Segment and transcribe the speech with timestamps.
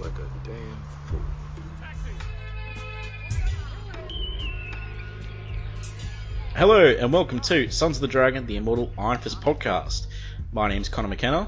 [0.00, 1.20] like a damn fool.
[6.54, 10.06] Hello and welcome to Sons of the Dragon, the Immortal Iron Fist podcast.
[10.52, 11.46] My name's Connor McKenna.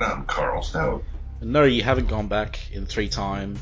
[0.00, 1.02] I'm Carl Stout.
[1.40, 3.56] No, you haven't gone back in three time.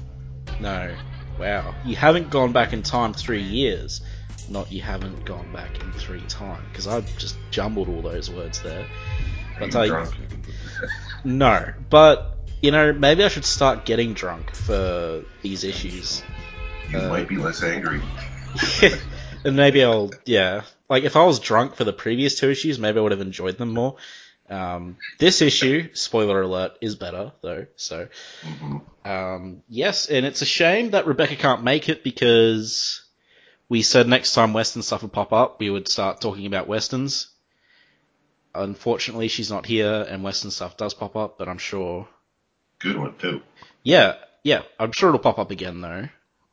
[0.61, 0.95] No,
[1.39, 4.01] wow, you haven't gone back in time three years.
[4.49, 8.63] Not you haven't gone back in three time because I've just jumbled all those words
[8.63, 8.83] there.
[8.85, 10.15] Are But you I- drunk?
[11.25, 16.23] No, but you know maybe I should start getting drunk for these issues.
[16.91, 18.01] You uh, might be less angry.
[19.45, 20.63] and maybe I'll, yeah.
[20.89, 23.59] Like, if I was drunk for the previous two issues, maybe I would have enjoyed
[23.59, 23.97] them more.
[24.49, 28.09] Um, this issue, spoiler alert, is better, though, so.
[28.43, 28.83] Mhm.
[29.05, 33.03] Um, yes, and it's a shame that Rebecca can't make it because
[33.69, 37.29] we said next time Western stuff would pop up, we would start talking about Westerns.
[38.57, 42.09] Unfortunately, she's not here, and Western stuff does pop up, but I'm sure
[42.79, 43.43] Good one too.
[43.83, 46.09] yeah, yeah, I'm sure it'll pop up again though.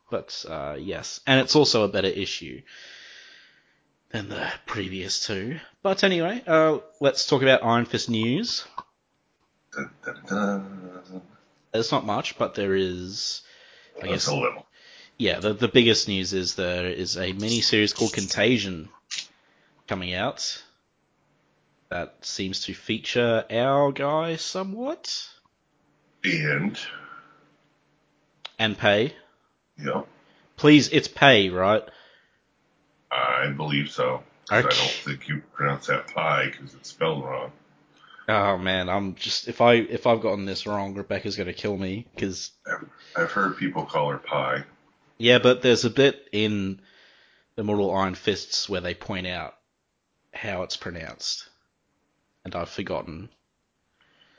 [0.09, 2.61] But uh, yes, and it's also a better issue
[4.11, 5.59] than the previous two.
[5.81, 8.65] But anyway, uh, let's talk about Iron Fist news.
[9.75, 11.21] Dun, dun, dun.
[11.71, 13.41] There's not much, but there is.
[13.97, 14.65] I That's guess a little.
[15.17, 15.39] yeah.
[15.39, 18.89] The the biggest news is there is a mini series called Contagion
[19.87, 20.61] coming out.
[21.93, 25.29] That seems to feature our guy somewhat
[26.23, 26.75] And
[28.57, 29.13] and Pei.
[29.77, 30.01] yeah,
[30.57, 31.83] Please, it's Pei, right?
[33.11, 34.23] I believe so.
[34.47, 37.51] 'Cause I don't think you pronounce that pie because it's spelled wrong.
[38.27, 42.07] Oh man, I'm just if I if I've gotten this wrong, Rebecca's gonna kill me
[42.15, 44.63] because I've, I've heard people call her pie.
[45.19, 46.81] yeah, but there's a bit in
[47.55, 49.53] the Mortal Iron Fists where they point out
[50.33, 51.49] how it's pronounced,
[52.45, 53.29] and I've forgotten.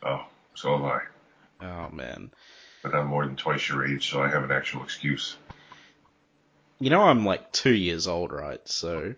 [0.03, 0.25] Oh,
[0.55, 1.01] so have I.
[1.61, 2.31] Oh man,
[2.83, 5.37] But I'm more than twice your age, so I have an actual excuse.
[6.81, 8.61] you know I'm like two years old, right?
[8.69, 9.15] So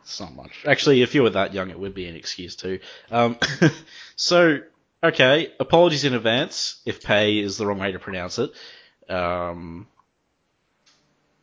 [0.00, 0.64] it's not much.
[0.66, 2.80] Actually, if you were that young, it would be an excuse too.
[3.10, 3.36] Um,
[4.16, 4.60] so
[5.02, 8.50] okay, apologies in advance if Pei is the wrong way to pronounce it.
[9.10, 9.86] Um,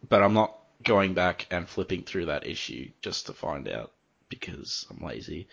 [0.07, 3.91] but I'm not going back and flipping through that issue just to find out
[4.29, 5.47] because I'm lazy.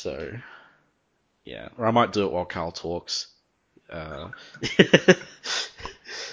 [0.00, 0.32] So
[1.44, 3.26] yeah, or I might do it while Carl talks.
[3.90, 4.28] Uh,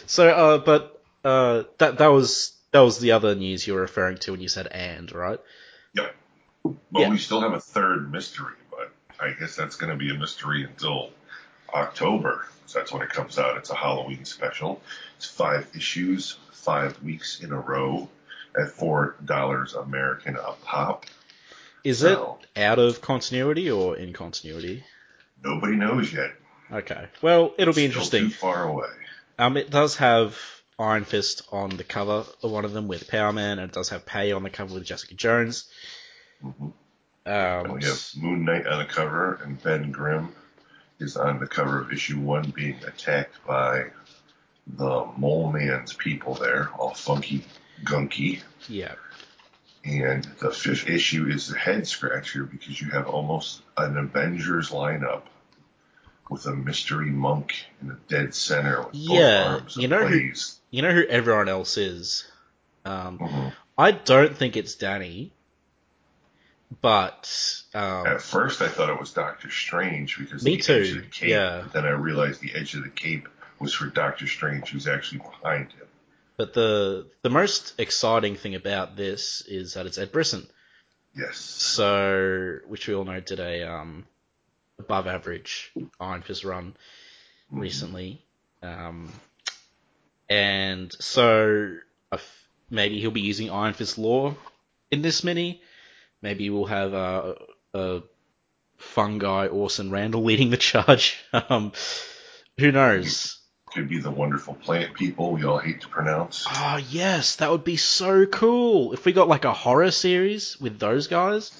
[0.06, 4.18] so, uh, but uh, that that was that was the other news you were referring
[4.20, 5.40] to when you said "and," right?
[5.96, 6.16] Yep.
[6.64, 7.10] Well, Yeah.
[7.10, 10.64] we still have a third mystery, but I guess that's going to be a mystery
[10.64, 11.12] until
[11.74, 12.46] October.
[12.68, 13.58] So that's when it comes out.
[13.58, 14.82] It's a Halloween special.
[15.18, 18.08] It's five issues, five weeks in a row,
[18.58, 21.06] at four dollars American a pop.
[21.84, 24.84] Is So- it out of continuity or in continuity?
[25.44, 26.34] Nobody knows yet.
[26.72, 28.24] Okay, well, it'll be Still interesting.
[28.26, 28.90] Too far away.
[29.40, 30.38] Um, it does have
[30.80, 33.90] Iron Fist on the cover of one of them with Power Man, and it does
[33.90, 35.70] have Pei on the cover with Jessica Jones.
[36.44, 36.74] Mhm.
[37.26, 40.34] And Um, we have Moon Knight on the cover, and Ben Grimm
[41.00, 43.92] is on the cover of issue one, being attacked by
[44.66, 47.46] the Mole Man's people there, all funky,
[47.84, 48.42] gunky.
[48.68, 48.96] yeah,
[49.86, 55.24] And the fifth issue is the head scratcher because you have almost an Avengers lineup
[56.30, 60.32] with a mystery monk in the dead center with Yeah, both arms you know who-
[60.72, 62.30] you know who everyone else is.
[62.84, 63.54] Um, Mhm.
[63.78, 65.32] I don't think it's Danny,
[66.82, 70.96] but um, At first, I thought it was Doctor Strange because Me the edge of
[70.96, 71.30] the cape.
[71.30, 71.62] yeah.
[71.64, 75.20] But then I realized the edge of the cape was for Doctor Strange, who's actually
[75.20, 75.87] behind him.
[76.38, 80.48] But the the most exciting thing about this is that it's Ed Brisson.
[81.16, 81.38] Yes.
[81.38, 84.06] So, which we all know did a um,
[84.78, 86.76] above average Iron Fist run
[87.52, 88.22] recently,
[88.62, 89.12] um,
[90.30, 91.78] and so
[92.12, 94.38] f- maybe he'll be using Iron Fist lore
[94.92, 95.62] in this mini.
[96.22, 97.36] Maybe we'll have a,
[97.74, 98.02] a
[98.78, 101.24] fun guy Orson Randall leading the charge.
[101.34, 101.72] um,
[102.60, 103.37] who knows?
[103.74, 106.46] Could be the wonderful plant people we all hate to pronounce.
[106.50, 110.80] Oh yes, that would be so cool if we got like a horror series with
[110.80, 111.52] those guys.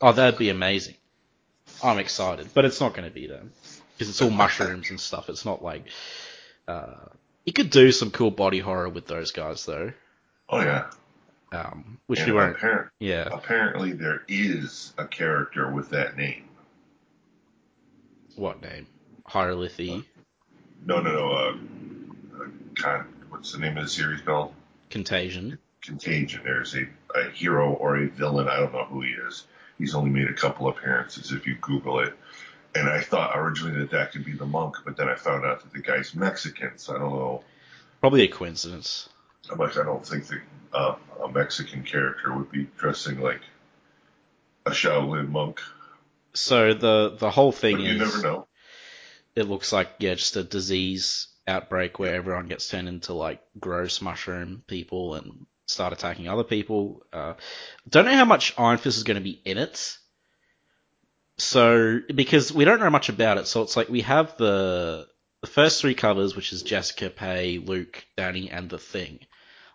[0.00, 0.94] Oh, that'd be amazing.
[1.82, 3.52] I'm excited, but it's not going to be them
[3.96, 5.28] because it's all mushrooms and stuff.
[5.28, 5.84] It's not like
[6.68, 7.06] uh,
[7.44, 9.92] you could do some cool body horror with those guys though,
[10.50, 10.90] Oh yeah.
[11.52, 12.56] um, which And we won't.
[12.58, 16.44] appar- Yeah, apparently there is a character with that name.
[18.36, 18.86] what name?
[19.28, 20.04] H'ylthri
[20.86, 21.32] No, no, no.
[21.32, 24.54] Uh, uh, con- what's the name of the series called?
[24.90, 25.58] Contagion.
[25.82, 26.42] Contagion.
[26.44, 28.48] There's a, a hero or a villain.
[28.48, 29.44] I don't know who he is.
[29.78, 32.14] He's only made a couple appearances if you Google it.
[32.74, 35.62] And I thought originally that that could be the monk, but then I found out
[35.62, 37.44] that the guy's Mexican, so I don't know.
[38.00, 39.08] Probably a coincidence.
[39.50, 40.40] I'm like, I don't think that
[40.72, 43.40] uh, a Mexican character would be dressing like
[44.66, 45.60] a Shaolin monk.
[46.34, 48.46] So the the whole thing But is you never know.
[49.36, 54.00] It looks like yeah, just a disease outbreak where everyone gets turned into like gross
[54.00, 57.04] mushroom people and start attacking other people.
[57.12, 57.34] Uh,
[57.88, 59.98] don't know how much Iron Fist is going to be in it.
[61.36, 65.08] So because we don't know much about it, so it's like we have the
[65.40, 69.18] the first three covers, which is Jessica, Pei, Luke, Danny, and the Thing.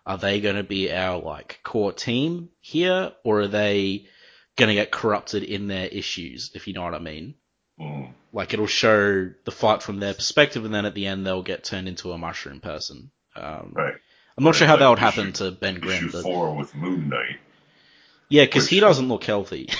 [0.06, 4.06] Are they going to be our like core team here, or are they
[4.56, 6.50] going to get corrupted in their issues?
[6.54, 7.34] If you know what I mean
[7.80, 8.12] Mm.
[8.32, 11.64] like it'll show the fight from their perspective, and then at the end they'll get
[11.64, 13.10] turned into a mushroom person.
[13.34, 13.94] Um, Right.
[14.36, 16.08] I'm not sure how Like that would issue- happen to Ben Grimm.
[16.08, 17.38] Issue four with Moon Knight.
[18.28, 19.68] yeah, because he doesn't look healthy.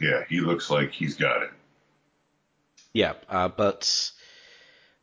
[0.00, 1.50] Yeah, he looks like he's got it.
[2.92, 4.10] yeah, uh, but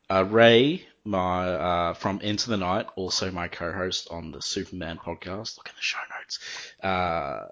[0.10, 5.58] uh, Ray, my uh, from Into the Night, also my co-host on the Superman podcast.
[5.58, 6.40] Look in the show notes.
[6.84, 7.48] Uh,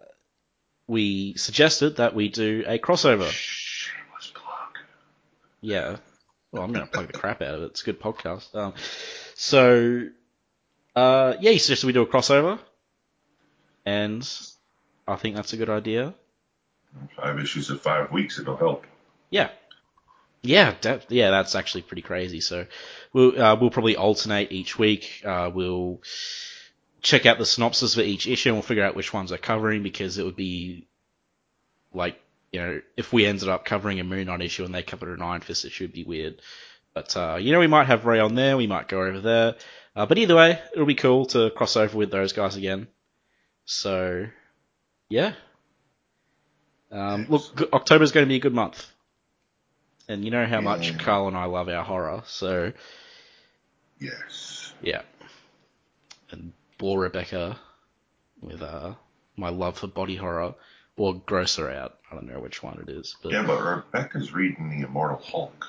[0.87, 3.29] we suggested that we do a crossover.
[5.61, 5.97] Yeah.
[6.51, 7.65] Well, I'm going to plug the crap out of it.
[7.67, 8.55] It's a good podcast.
[8.55, 8.73] Um,
[9.35, 10.07] so,
[10.95, 12.59] uh, yeah, he suggested we do a crossover.
[13.85, 14.27] And
[15.07, 16.13] I think that's a good idea.
[17.15, 18.85] Five issues in five weeks, it'll help.
[19.29, 19.49] Yeah.
[20.41, 22.39] Yeah, that, yeah, that's actually pretty crazy.
[22.41, 22.65] So
[23.13, 25.21] we'll uh, we'll probably alternate each week.
[25.25, 26.01] Uh, we'll
[27.01, 29.83] check out the synopsis for each issue and we'll figure out which ones we're covering
[29.83, 30.87] because it would be
[31.93, 32.19] like
[32.51, 35.21] you know if we ended up covering a Moon Knight issue and they covered an
[35.23, 36.41] Iron Fist issue, it'd be weird.
[36.93, 39.55] But uh, you know we might have Ray on there, we might go over there.
[39.95, 42.87] Uh, but either way, it'll be cool to cross over with those guys again.
[43.65, 44.27] So
[45.09, 45.33] yeah.
[46.91, 48.87] Um, look, October's going to be a good month.
[50.07, 52.73] And you know how much Carl and I love our horror, so
[53.99, 54.73] Yes.
[54.81, 55.01] yeah.
[56.31, 57.59] And bore Rebecca
[58.41, 58.93] with uh,
[59.35, 60.55] my love for body horror,
[60.99, 61.97] or gross her out.
[62.11, 65.67] I don't know which one it is, but Yeah, but Rebecca's reading The Immortal Hulk.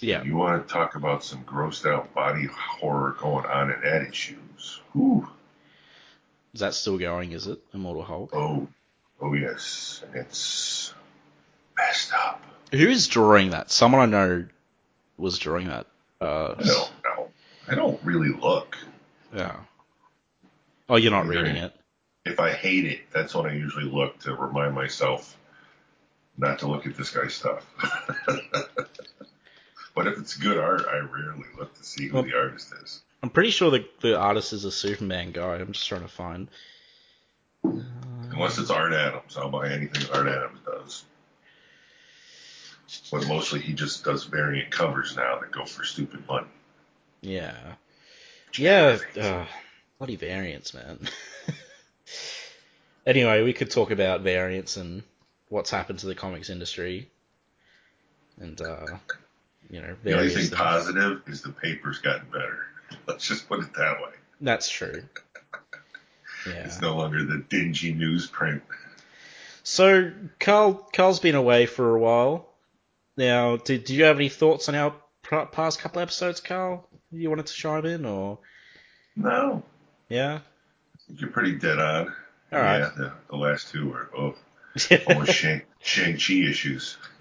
[0.00, 0.22] yeah.
[0.22, 4.80] You want to talk about some grossed out body horror going on in that issues?
[4.92, 5.28] Whew.
[6.52, 7.32] Is that still going?
[7.32, 8.30] Is it Immortal Hulk?
[8.34, 8.68] Oh,
[9.20, 10.02] oh yes.
[10.14, 10.92] It's
[11.76, 12.42] messed up.
[12.72, 13.70] Who is drawing that?
[13.70, 14.46] Someone I know
[15.16, 15.86] was drawing that.
[16.20, 17.28] Uh, I don't know.
[17.68, 18.76] I don't really look.
[19.34, 19.56] yeah.
[20.88, 21.72] Oh, you're not reading it.
[22.24, 25.36] If I hate it, that's when I usually look to remind myself
[26.36, 27.66] not to look at this guy's stuff.
[29.94, 33.02] but if it's good art, I rarely look to see who Well- the artist is.
[33.22, 35.54] I'm pretty sure the the artist is a Superman guy.
[35.54, 36.46] I'm just trying to find.
[37.62, 41.04] Unless it's Art Adams, I'll buy anything Art Adams does.
[43.10, 46.48] But mostly he just does variant covers now that go for stupid money.
[47.22, 47.56] Yeah.
[48.58, 48.98] Yeah.
[49.18, 49.46] Uh,
[49.98, 50.98] bloody variants, man.
[53.06, 55.02] anyway, we could talk about variants and
[55.48, 57.08] what's happened to the comics industry.
[58.40, 58.86] And, uh,
[59.70, 60.50] you know, The only thing things.
[60.50, 62.66] positive is the paper's gotten better.
[63.06, 64.12] Let's just put it that way.
[64.40, 65.02] That's true.
[66.46, 66.66] Yeah.
[66.66, 68.60] It's no longer the dingy newsprint.
[69.62, 72.46] So, Carl, Carl's been away for a while.
[73.16, 76.86] Now, did, did you have any thoughts on our past couple episodes, Carl?
[77.10, 78.40] You wanted to chime in, or
[79.16, 79.62] No,
[80.10, 80.40] yeah?
[81.08, 82.12] You're pretty dead on.
[82.52, 82.78] All right.
[82.78, 84.34] Yeah, the, the last two were oh,
[85.08, 86.96] almost Shang, Shang-Chi issues.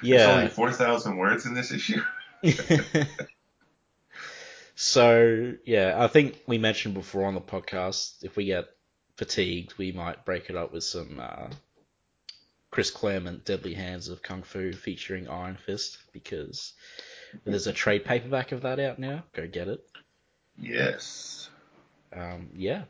[0.00, 0.32] There's yeah.
[0.32, 2.02] only 4,000 words in this issue.
[4.74, 8.66] so yeah, I think we mentioned before on the podcast if we get
[9.16, 11.48] fatigued, we might break it up with some uh,
[12.70, 16.72] Chris Claremont Deadly Hands of Kung Fu featuring Iron Fist because
[17.44, 19.24] there's a trade paperback of that out now.
[19.34, 19.80] Go get it.
[20.60, 21.48] Yes.
[22.14, 22.82] Um, yeah,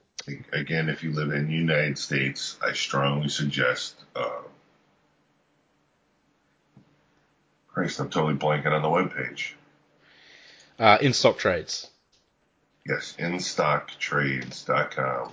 [0.53, 3.95] Again, if you live in the United States, I strongly suggest.
[4.15, 4.43] Uh,
[7.69, 9.53] Christ, I'm totally blanking on the webpage.
[10.79, 11.87] uh, in stock trades.
[12.87, 15.33] Yes, instocktrades.com.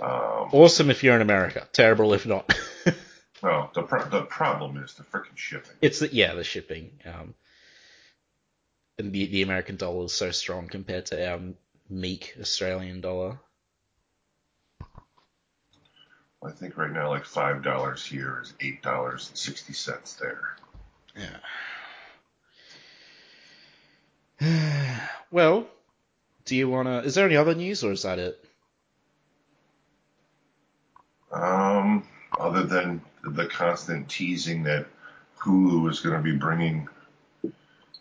[0.00, 1.66] Um, Awesome if you're in America.
[1.72, 2.52] Terrible if not.
[3.42, 5.72] well, the, pro- the problem is the freaking shipping.
[5.82, 6.90] it's the yeah the shipping.
[7.04, 7.34] Um,
[9.02, 11.40] the the American dollar is so strong compared to our
[11.88, 13.38] meek Australian dollar.
[16.42, 20.56] I think right now, like $5 here is $8.60 there.
[24.40, 25.00] Yeah.
[25.30, 25.66] well,
[26.46, 27.00] do you wanna?
[27.00, 28.42] Is there any other news or is that it?
[31.30, 32.04] Um,
[32.38, 34.86] other than the constant teasing that
[35.38, 36.88] Hulu is going to be bringing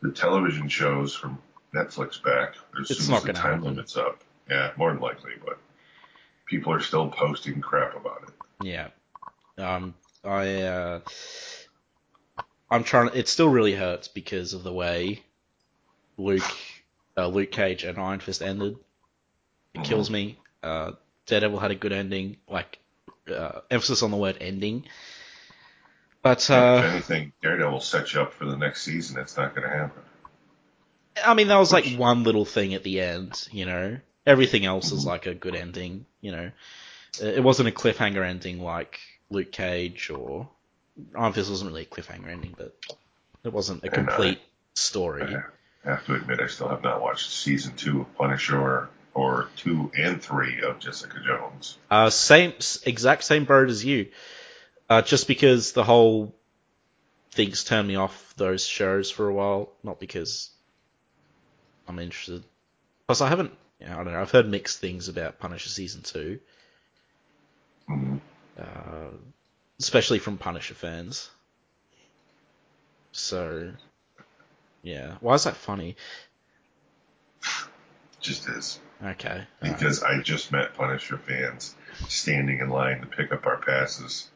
[0.02, 1.38] the television shows from
[1.74, 3.64] Netflix back as It's soon as the time happen.
[3.66, 4.24] limit's up.
[4.50, 5.60] Yeah, more than likely, but
[6.46, 8.34] people are still posting crap about it.
[8.66, 8.88] Yeah.
[9.58, 11.00] Um, I, uh,
[12.72, 13.12] I'm trying.
[13.14, 15.24] It still really hurts because of the way
[16.18, 16.44] Luke,
[17.18, 18.78] uh, Luke Cage and Iron Fist ended.
[19.74, 19.86] It Mhm.
[19.86, 20.40] kills me.
[20.64, 20.94] Uh,
[21.28, 22.80] Daredevil had a good ending, like
[23.32, 24.88] uh, emphasis on the word ending.
[26.22, 29.18] But if uh, anything, Daredevil sets you up for the next season.
[29.20, 30.02] It's not going to happen.
[31.26, 33.98] I mean, that was like one little thing at the end, you know.
[34.26, 35.08] Everything else is Mhm.
[35.08, 36.52] like a good ending, you know.
[37.22, 39.00] Uh, It wasn't a cliffhanger ending like
[39.30, 40.50] Luke Cage or
[41.16, 42.76] Iron Fist wasn't really a cliffhanger ending, but
[43.44, 44.40] it wasn't a complete
[44.74, 45.24] story.
[45.86, 49.50] I have to admit, I still have not watched season two of Punisher or, or
[49.56, 51.78] two and three of Jessica Jones.
[51.90, 52.54] Uh, same,
[52.86, 54.10] exact same boat as you.
[54.90, 56.36] Uh, just because the whole
[57.32, 60.50] things turned me off those shows for a while, not because
[61.88, 62.44] I'm interested.
[63.08, 63.54] Plus, I haven't.
[63.80, 64.20] Yeah, I don't know.
[64.22, 66.40] I've heard mixed things about Punisher season two.
[67.88, 68.20] Mhm.
[68.60, 69.10] uh,
[69.80, 71.30] especially from Punisher fans.
[73.12, 73.72] So,
[74.84, 75.16] yeah.
[75.22, 75.96] Why is that funny?
[78.20, 78.80] Just is.
[79.04, 79.48] Okay.
[79.62, 81.74] Because I just met Punisher fans
[82.10, 84.28] standing in line to pick up our passes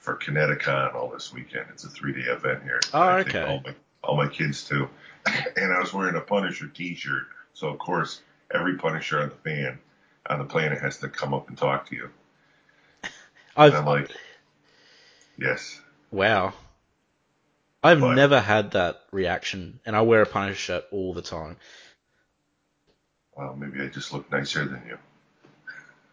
[0.00, 1.66] for Kineticon all this weekend.
[1.70, 2.80] It's a three day event here.
[2.92, 3.42] Oh, I okay.
[3.42, 4.88] All my, all my kids too.
[5.56, 7.26] and I was wearing a Punisher t shirt.
[7.54, 8.20] So, of course,
[8.52, 9.78] every Punisher on the fan
[10.28, 12.10] on the planet has to come up and talk to you.
[13.56, 14.10] And I'm like,
[15.36, 15.78] yes.
[16.10, 16.54] wow.
[17.82, 21.56] I've But- never had that reaction, and I wear a Punisher shirt all the time.
[23.36, 24.98] Well, maybe I just look nicer than you.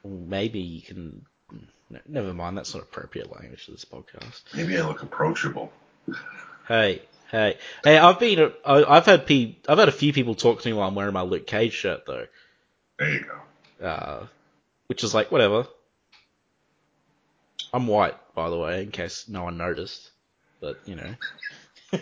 [0.10, 1.26] Maybe you can.
[2.08, 2.58] Never mind.
[2.58, 4.42] That's not appropriate language for this podcast.
[4.54, 5.72] Maybe I look approachable.
[6.68, 7.02] Hey,
[7.32, 7.98] hey, hey!
[7.98, 8.52] I've been.
[8.66, 11.14] I- I've had pe- I've had a few people talk to me while I'm wearing
[11.14, 12.26] my Luke Cage shirt though.
[13.00, 13.26] There you
[13.80, 13.86] go.
[13.86, 14.26] uh,
[14.88, 15.66] which is like whatever.
[17.74, 20.10] I'm white, by the way, in case no one noticed.
[20.60, 21.14] But you know,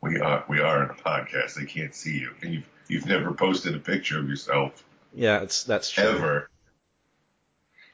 [0.00, 1.54] We are we are in a podcast.
[1.54, 5.64] They can't see you, and you've you've never posted a picture of yourself yeah, it's
[5.64, 6.04] that's true.
[6.04, 6.48] ever.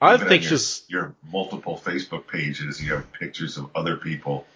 [0.00, 0.82] I have Even on your- pictures.
[0.88, 2.82] Your, multiple Facebook pages.
[2.82, 4.46] You have pictures of other people.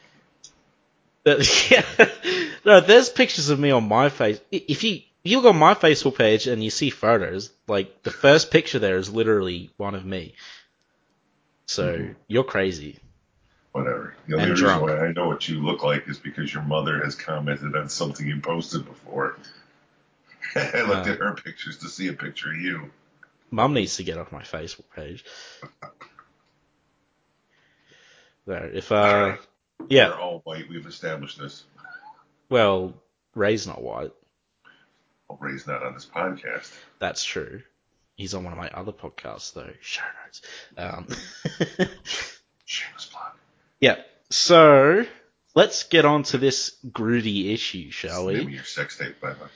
[1.25, 2.06] That, yeah,
[2.64, 4.40] no, there's pictures of me on my face.
[4.50, 8.11] If you if you look on my Facebook page and you see photos, like the
[8.11, 10.34] first picture there is literally one of me.
[11.66, 12.14] So Mhm.
[12.26, 12.99] you're crazy.
[13.70, 14.14] Whatever.
[14.26, 14.82] The only And reason drunk.
[14.82, 18.26] why I know what you look like is because your mother has commented on something
[18.26, 19.37] you posted before.
[20.56, 21.12] I looked Uh.
[21.12, 22.90] at her pictures to see a picture of you.
[23.52, 25.25] Mum needs to get off my Facebook page.
[28.47, 29.40] There, if uh, Alright.
[29.88, 30.68] yeah, They're all white.
[30.68, 31.62] We've established this.
[32.49, 32.94] well,
[33.35, 34.11] Ray's not white.
[35.28, 36.73] Well, Ray's not on this podcast.
[36.99, 37.62] That's true.
[38.16, 39.71] He's on one of my other podcasts, though.
[39.80, 40.42] Show notes.
[40.76, 41.06] Um,
[42.64, 43.32] Shameless plug.
[43.80, 43.97] yeah.
[44.30, 45.04] So
[45.54, 48.42] let's get on to this Groody issue, shall we?
[48.44, 49.50] your sex tape, by the way.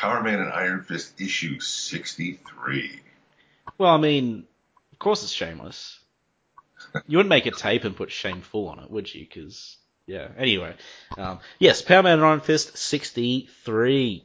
[0.00, 3.00] Power Man and Iron Fist issue 63.
[3.76, 4.46] Well, I mean,
[4.92, 5.98] of course it's shameless.
[7.06, 9.26] You wouldn't make a tape and put shameful on it, would you?
[9.28, 9.76] Because
[10.06, 10.28] yeah.
[10.38, 10.74] Anyway,
[11.18, 14.24] um, yes, Power Man and Iron Fist 63.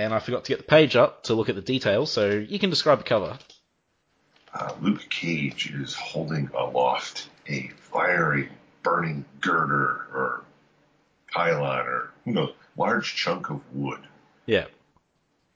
[0.00, 2.58] And I forgot to get the page up to look at the details, so you
[2.58, 3.38] can describe the cover.
[4.52, 8.48] Uh, Luke Cage is holding aloft a fiery,
[8.82, 10.42] burning girder or
[11.30, 14.00] pylon or who knows, large chunk of wood,
[14.46, 14.66] Yeah.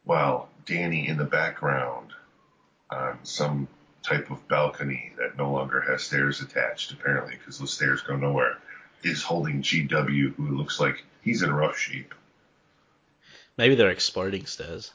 [0.04, 2.12] While Danny in the background
[2.90, 3.68] on some
[4.02, 8.58] type of balcony that no longer has stairs attached, apparently, because those stairs go nowhere,
[9.02, 12.14] is holding GW, who looks like he's in rough shape.
[13.56, 14.92] Maybe they're exploding stairs.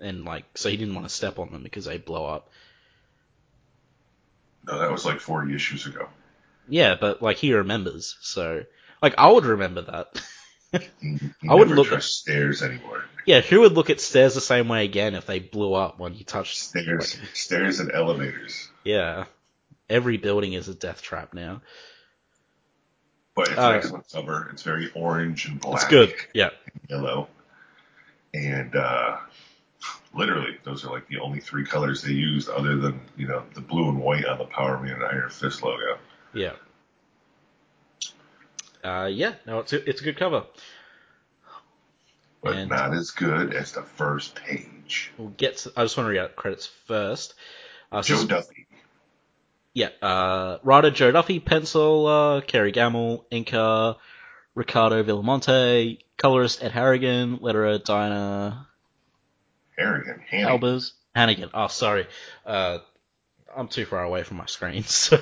[0.00, 2.50] And like, so he didn't want to step on them because they blow up.
[4.66, 6.08] No, that was like 40 issues ago.
[6.68, 8.64] Yeah, but like he remembers, so
[9.02, 10.22] like I would remember that.
[10.74, 13.04] I wouldn't look at stairs anymore.
[13.26, 16.14] yeah, who would look at stairs the same way again if they blew up when
[16.14, 18.68] you touched Stairs, like, stairs and elevators.
[18.84, 19.24] yeah.
[19.90, 21.62] Every building is a death trap now.
[23.34, 24.50] But it's Uh, excellent cover.
[24.52, 25.76] It's very orange and black.
[25.80, 26.14] It's good.
[26.34, 26.50] Yeah.
[26.72, 27.28] and Yellow.
[28.34, 29.16] And uh,
[30.12, 33.62] literally, those are like the only three colors they used, other than you know the
[33.62, 35.96] blue and white on the Power Man and Iron Fist logo.
[36.34, 36.52] Yeah.
[38.88, 40.44] Uh, yeah, no, it's a, it's a good cover.
[42.42, 45.12] But And- not as good as the first page.
[45.18, 47.34] We'll get to, I just want to read out credits first.
[47.92, 48.66] Uh, Jo this- Duffy.
[49.74, 53.96] yeah, uh, writer Jo Duffy, pencil, uh, Kerry Gammill, inker
[54.54, 58.68] Ricardo Villamonte, colorist Ed Harrigan, letterer Diana
[59.76, 60.60] Harrigan, Hannigan.
[60.60, 61.50] Albers, Hannigan.
[61.54, 62.06] Oh, sorry.
[62.46, 62.78] Uh,
[63.56, 65.18] I'm too far away from my screen, so.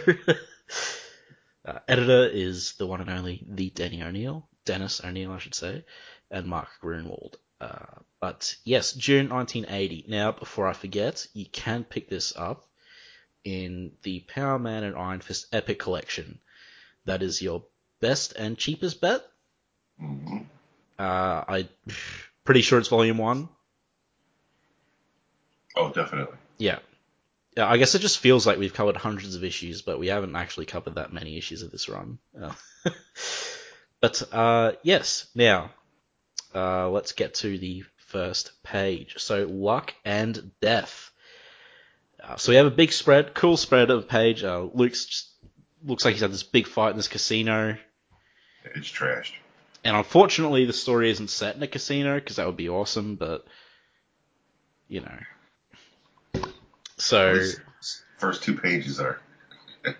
[1.66, 5.84] Uh, editor is the one and only the Denny O'Neil, Dennis O'Neil, I should say,
[6.30, 7.34] and Mark Gruenwald.
[7.60, 10.04] Uh, but yes, June 1980.
[10.08, 12.68] Now, before I forget, you can pick this up
[13.44, 16.38] in the Power Man and Iron Fist Epic Collection.
[17.04, 17.64] That is your
[18.00, 19.22] best and cheapest bet.
[19.98, 20.38] hmm
[20.98, 21.68] Uh, I
[22.44, 23.48] pretty sure it's volume one.
[25.74, 26.36] Oh, definitely.
[26.58, 26.78] Yeah.
[27.56, 30.36] Yeah, I guess it just feels like we've covered hundreds of issues, but we haven't
[30.36, 32.18] actually covered that many issues of this run.
[32.38, 32.52] Uh,
[34.00, 35.70] but uh, yes, now
[36.54, 39.14] uh, let's get to the first page.
[39.18, 41.10] So luck and death.
[42.22, 44.44] Uh, so we have a big spread, cool spread of page.
[44.44, 45.28] Uh, Luke's just
[45.84, 47.76] looks like he's had this big fight in this casino,
[48.74, 49.32] It's trashed.
[49.84, 53.46] and unfortunately the story isn't set in a casino because that would be awesome, but
[54.88, 55.18] you know.
[56.98, 57.40] So
[58.18, 59.20] first two pages are.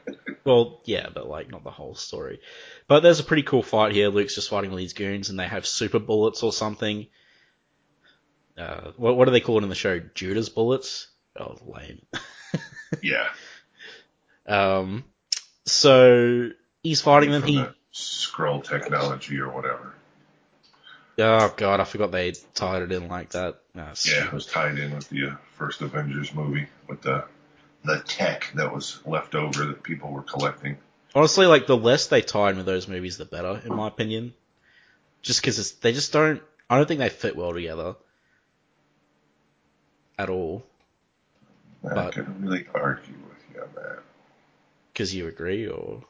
[0.44, 2.40] Well, yeah, but like not the whole story.
[2.86, 4.10] But there's a pretty cool fight here.
[4.10, 7.08] Luke's just fighting all these goons, and they have super bullets or something.
[8.56, 9.98] Uh, what, what do they call it in the show?
[10.14, 11.08] Judas bullets.
[11.36, 12.00] Oh, lame.
[13.02, 13.26] Yeah.
[14.46, 15.04] Um,
[15.64, 16.50] so
[16.84, 17.42] he's fighting them.
[17.42, 19.95] He, scroll technology or whatever.
[21.18, 23.56] Oh god, I forgot they tied it in like that.
[23.76, 27.24] Ah, Yeah, it was tied in with the uh, first Avengers movie with the
[27.84, 30.76] the tech that was left over that people were collecting.
[31.14, 34.34] Honestly, like the less they tie in with those movies, the better, in my opinion.
[35.22, 36.42] Just because they just don't.
[36.68, 37.94] I don't think they fit well together.
[40.18, 40.64] At all.
[41.88, 43.98] I But- couldn't really argue with you on that.
[44.92, 46.02] Because you agree, or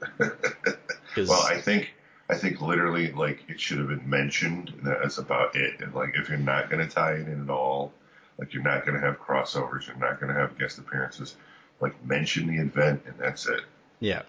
[0.18, 1.94] Well, I think
[2.28, 5.80] I think literally like it should have been mentioned, that's about it.
[5.80, 7.92] And like if you're not going to tie it in at all,
[8.38, 11.36] like you're not going to have crossovers, you're not going to have guest appearances,
[11.80, 13.60] like mention the event and that's it.
[14.00, 14.22] yeah,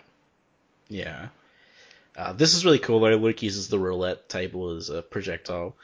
[0.90, 1.28] yeah.
[2.18, 3.02] Uh, this is really cool.
[3.02, 5.76] Luke uses the roulette table as a projectile.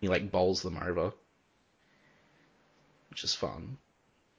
[0.00, 1.12] He like bowls them over,
[3.10, 3.76] which is fun.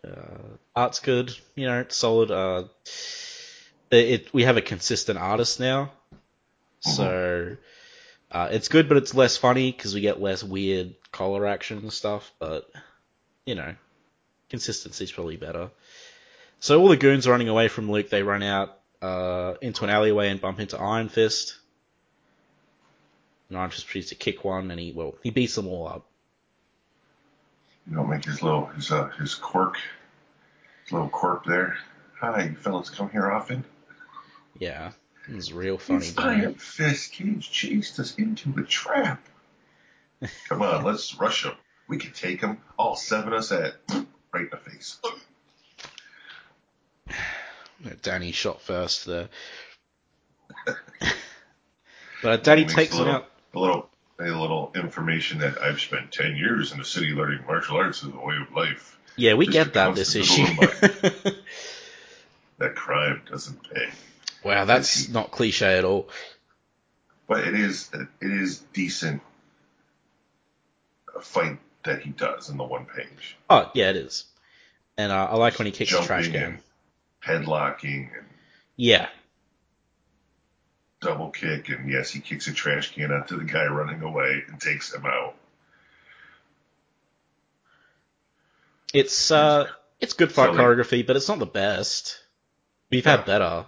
[0.04, 2.32] Uh, art's good, you know, it's solid.
[2.32, 2.64] Uh,
[3.92, 5.92] it, it we have a consistent artist now,
[6.82, 7.58] so
[8.32, 11.94] uh, it's good, but it's less funny because we get less weird collar action and
[11.94, 12.32] stuff.
[12.40, 12.70] But
[13.46, 13.76] you know,
[14.50, 15.70] consistency's probably better.
[16.60, 18.10] So all the goons are running away from Luke.
[18.10, 21.58] They run out uh, into an alleyway and bump into Iron Fist.
[23.50, 26.06] And Iron Fist proceeds to kick one, and he well he beats them all up.
[27.88, 29.78] You know, make his little his uh, his quirk,
[30.84, 31.78] his little quirk there.
[32.20, 33.66] Hi, you fellas come here often.
[34.60, 34.92] Yeah,
[35.32, 36.12] it was real funny.
[36.12, 36.54] Doing Iron.
[36.56, 39.26] Fist Cage chased us into a trap.
[40.50, 41.54] Come on, let's rush him.
[41.88, 43.76] We can take him, all seven of us at
[44.34, 45.00] right in the face.
[48.02, 49.30] Danny shot first there.
[52.22, 53.32] but Danny takes a him little, out.
[53.54, 53.90] A little,
[54.20, 58.10] a little information that I've spent ten years in the city learning martial arts as
[58.14, 58.98] a way of life.
[59.16, 60.46] Yeah, we Just get that this issue.
[62.62, 63.90] That crime doesn't pay,
[64.44, 66.10] wow, that's not cliche at all.
[67.28, 69.22] but it is it is decent.
[71.16, 74.26] A fight that he does in the one page, Oh, yeah, it is.
[74.98, 76.60] And uh, I like when he kicks the trash can.
[77.26, 78.26] headlocking and
[78.78, 79.10] Yeah,
[81.02, 84.60] double kick, and yes, he kicks a trash can onto the guy running away and
[84.62, 85.36] takes him out.
[88.94, 89.68] it's uh,
[90.00, 90.58] it's good fight Silly.
[90.58, 92.20] choreography, but it's not the best.
[92.90, 93.18] We've Yeah.
[93.18, 93.66] had better.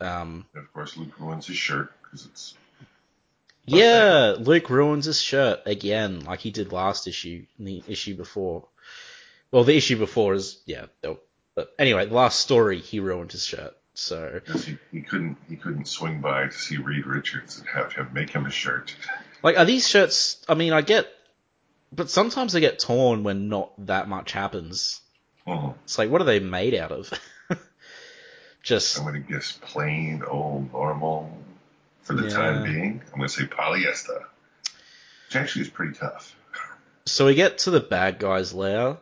[0.00, 2.54] Um, of course, Luke ruins his shirt because it's
[3.66, 8.66] yeah, Luke ruins his shirt again, like he did last issue, and the issue before.
[9.50, 11.18] Well, the issue before is yeah, no,
[11.54, 13.74] but anyway, the last story he ruined his shirt.
[13.94, 18.10] So he, he couldn't he couldn't swing by to see Reed Richards and have him
[18.12, 18.94] make him a shirt.
[19.42, 20.44] Like, are these shirts?
[20.48, 21.06] I mean, I get,
[21.92, 25.00] but sometimes they get torn when not that much happens.
[25.46, 25.74] Mhm.
[25.84, 27.12] It's like, what are they made out of?
[28.64, 31.30] Just I'm gonna guess plain old normal
[32.02, 32.34] for the Yeah.
[32.34, 33.02] time being.
[33.12, 34.24] I'm gonna say polyester,
[35.28, 36.34] which actually is pretty tough.
[37.06, 38.96] so we get to the bad guys' lair.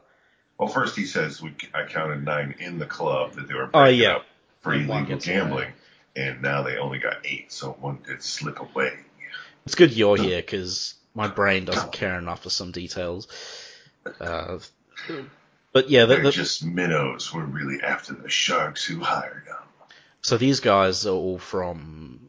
[0.59, 3.85] Well, first he says we I counted nine in the club that they were Oh,
[3.87, 4.17] yeah.
[4.17, 4.27] up
[4.61, 5.73] for And illegal gambling,
[6.17, 8.93] and now they only got eight, so one did slip away.
[9.65, 13.29] It's good you're here because my brain doesn't care enough for some details.
[14.21, 14.59] Uh,
[15.73, 17.33] But yeah, the, They're just minnows.
[17.33, 19.57] We're really after the sharks who hired them.
[20.21, 22.29] so these guys are all from.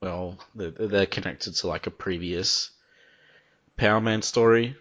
[0.00, 2.70] Well, they're, they're connected to like a previous
[3.76, 4.76] Power Man story.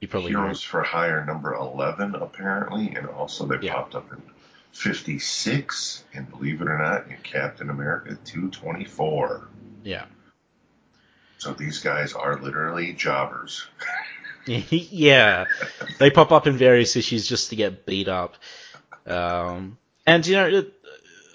[0.00, 0.40] You probably know.
[0.40, 3.72] Heroes for Hire number 11, apparently, and also they Yeah.
[3.74, 4.20] popped up in
[4.72, 9.48] 56, and believe it or not, in Captain America 224.
[9.82, 10.04] Yeah.
[11.38, 13.66] So these guys are literally jobbers.
[14.46, 15.46] yeah,
[15.98, 18.36] they pop up in various issues just to get beat up.
[19.06, 20.72] Um, and you know, it,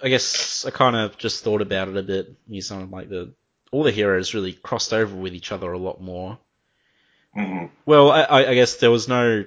[0.03, 2.35] I guess I kind of just thought about it a bit.
[2.47, 3.33] You sound like the
[3.71, 6.37] all the heroes really crossed over with each other a lot more.
[7.33, 9.45] hmm Well, I, I I guess there was no.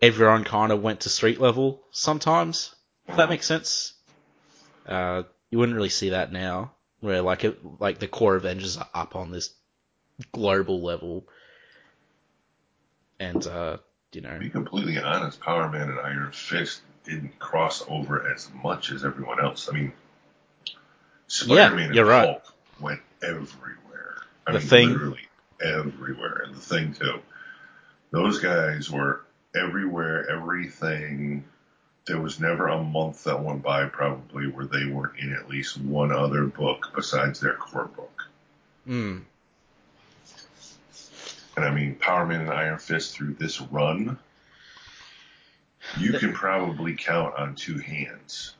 [0.00, 2.74] Everyone kind of went to street level sometimes.
[3.08, 3.94] If that makes sense.
[4.86, 8.88] Uh, you wouldn't really see that now, where like it, like the core Avengers are
[8.94, 9.52] up on this
[10.32, 11.26] global level,
[13.20, 13.78] and uh,
[14.12, 18.48] you know, To be completely honest, Power Man and Iron Fist didn't cross over as
[18.62, 19.68] much as everyone else.
[19.68, 19.92] I mean,
[21.26, 22.28] Spider-Man and right.
[22.28, 24.16] Hulk went everywhere.
[24.46, 24.88] I The mean, Thing.
[24.92, 25.28] literally
[25.62, 27.20] everywhere, and the Thing too.
[28.10, 29.22] Those guys were
[29.54, 31.44] everywhere, everything.
[32.06, 35.76] There was never a month that went by, probably, where they weren't in at least
[35.78, 38.22] one other book besides their core book.
[38.88, 39.22] mm,
[41.58, 44.16] And I mean, Power Man and Iron Fist through this run,
[45.98, 48.54] you can probably count on two hands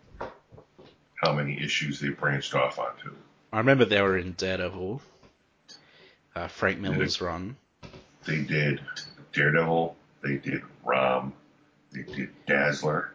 [1.15, 3.15] how many issues they branched off onto.
[3.53, 5.01] I remember they were in Daredevil,
[6.35, 7.55] uh, Frank Miller's run.
[8.27, 8.81] They did
[9.33, 11.35] Daredevil, they did Rom,
[11.93, 13.13] they did Dazzler,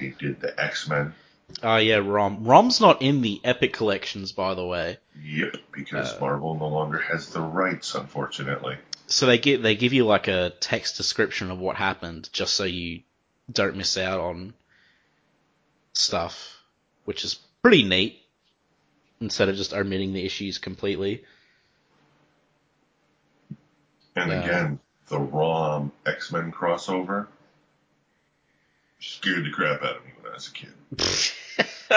[0.00, 1.14] they did the X Men.
[1.62, 2.42] Oh yeah, Rom.
[2.42, 4.98] Rom's not in the Epic collections, by the way.
[5.22, 8.76] Yep, because Uh, Marvel no longer has the rights, unfortunately.
[9.10, 12.64] So they give they give you like a text description of what happened, just so
[12.64, 13.02] you
[13.52, 14.54] don't miss out on
[15.92, 16.56] stuff,
[17.04, 18.16] which is pretty neat.
[19.20, 21.24] Instead of just omitting the issues completely.
[24.16, 24.42] And Yeah.
[24.42, 27.26] again, the Rom X Men crossover
[29.00, 30.72] scared the crap out of me when I was a kid.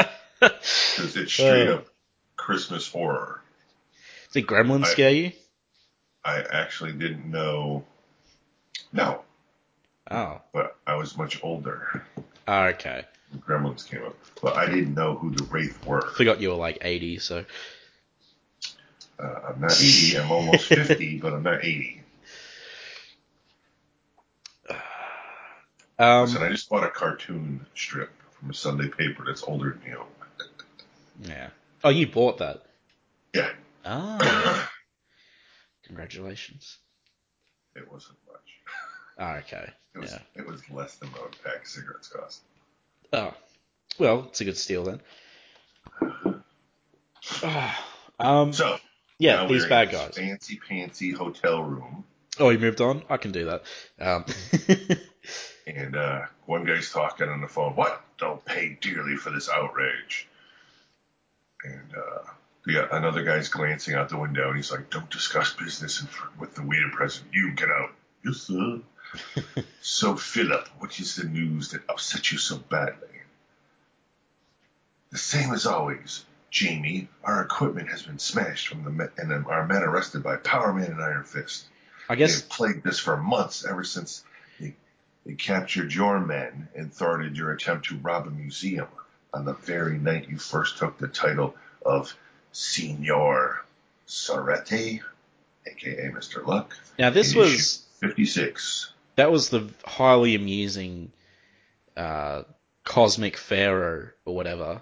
[0.41, 1.75] Because it's straight Uh.
[1.75, 1.87] up
[2.35, 3.39] Christmas horror.
[4.33, 5.31] Did Gremlins I- scare you?
[6.25, 7.83] I actually didn't know.
[8.91, 9.21] No,
[10.11, 10.41] Oh.
[10.53, 12.05] but I was much older
[12.47, 13.05] oh, okay.
[13.31, 14.15] when Gremlins came up.
[14.41, 16.01] But I didn't know who the Wraith were.
[16.11, 17.45] Forgot you were like 80, so.
[19.19, 20.17] Uh, I'm not 80.
[20.19, 22.01] I'm almost 50, but I'm not 80.
[25.99, 28.09] Um, Listen, I just bought a cartoon strip
[28.39, 30.01] from a Sunday paper that's older than you.
[31.21, 31.49] yeah.
[31.83, 32.63] Oh, you bought that?
[33.33, 33.51] Yeah.
[33.85, 34.71] Ah.
[35.87, 36.77] Congratulations.
[37.75, 38.39] It wasn't much.
[39.19, 39.69] Oh, okay.
[39.95, 40.19] It was Yeah.
[40.35, 42.41] it was less than what a pack of cigarettes cost.
[43.11, 43.33] Oh.
[43.99, 45.01] Well, it's a good steal then.
[47.41, 47.85] Ah,
[48.19, 48.77] um, So
[49.17, 50.15] yeah, these we're bad in guys.
[50.17, 52.03] fancy pantsy hotel room,
[52.39, 53.03] Oh, you moved on?
[53.09, 53.63] I can do that.
[53.99, 54.25] Um,
[55.67, 57.75] and uh, one guy's talking on the phone.
[57.75, 58.01] What?
[58.17, 60.27] Don't pay dearly for this outrage.
[61.63, 62.23] And uh,
[62.65, 66.55] the, another guy's glancing out the window, and he's like, "Don't discuss business fr- with
[66.55, 67.27] the waiter present.
[67.33, 67.91] You get out."
[68.25, 68.79] Yes, sir.
[69.81, 73.07] so, Philip, what is the news that upset you so badly?
[75.11, 77.09] The same as always, Jamie.
[77.23, 80.91] Our equipment has been smashed from the men, and our men arrested by Power Man
[80.91, 81.65] and Iron Fist.
[82.09, 84.23] I guess They've plagued us for months, ever since
[84.59, 84.75] they,
[85.25, 88.87] they captured your men and thwarted your attempt to rob a museum
[89.33, 92.15] on the very night you first took the title of
[92.53, 93.65] Signor
[94.05, 95.01] Suerte,
[95.67, 96.45] aka Mr.
[96.45, 96.77] Luck.
[96.97, 98.93] now this was 56.
[99.15, 101.11] that was the highly amusing
[101.97, 102.43] uh,
[102.83, 104.81] cosmic pharaoh or whatever,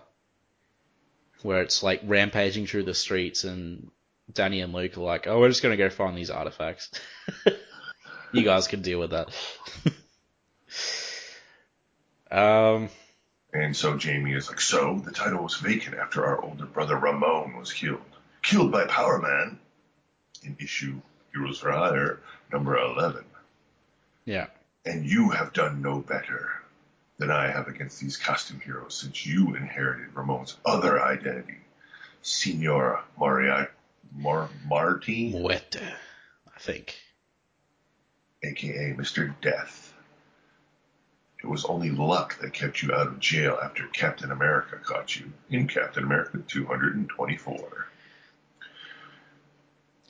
[1.41, 3.89] where it's like rampaging through the streets and
[4.33, 6.91] Danny and Luke are like, "Oh, we're just gonna go find these artifacts.
[8.31, 9.29] you guys can deal with that."
[12.31, 12.89] um,
[13.53, 17.57] And so Jamie is like, so the title was vacant after our older brother Ramon
[17.57, 17.99] was killed.
[18.41, 19.59] Killed by Power Man
[20.43, 21.01] in issue
[21.33, 22.19] Heroes for Hire,
[22.51, 23.23] number 11.
[24.25, 24.47] yeah,
[24.85, 26.49] And you have done no better
[27.17, 31.57] than I have against these costume heroes since you inherited Ramon's other identity,
[32.23, 33.69] Signor Maria,
[34.15, 36.95] Mar, Marti, Muerte, I think.
[38.43, 39.33] aka Mr.
[39.41, 39.93] Death.
[41.43, 45.33] It was only luck that kept you out of jail after Captain America caught you
[45.49, 47.87] in Captain America 224.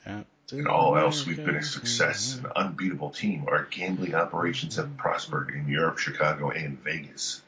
[0.06, 3.46] Yeah, In all else, we've been a success, an unbeatable team.
[3.48, 7.40] Our gambling operations have prospered in Europe, Chicago, and Vegas,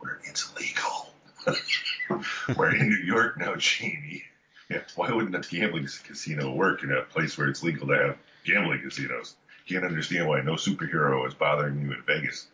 [0.00, 1.14] where it's legal.
[2.56, 4.24] We're in New York now, Jamie.
[4.68, 8.18] Yeah, why wouldn't a gambling casino work in a place where it's legal to have
[8.44, 9.36] gambling casinos?
[9.68, 12.48] Can't understand why no superhero is bothering you in Vegas.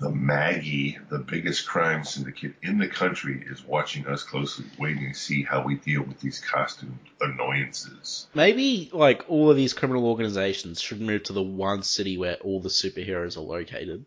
[0.00, 5.18] The Maggia, the biggest crime syndicate in the country, is watching us closely, waiting to
[5.18, 8.28] see how we deal with these costume annoyances.
[8.32, 12.60] Maybe like all of these criminal organizations should move to the one city where all
[12.60, 14.06] the superheroes are located.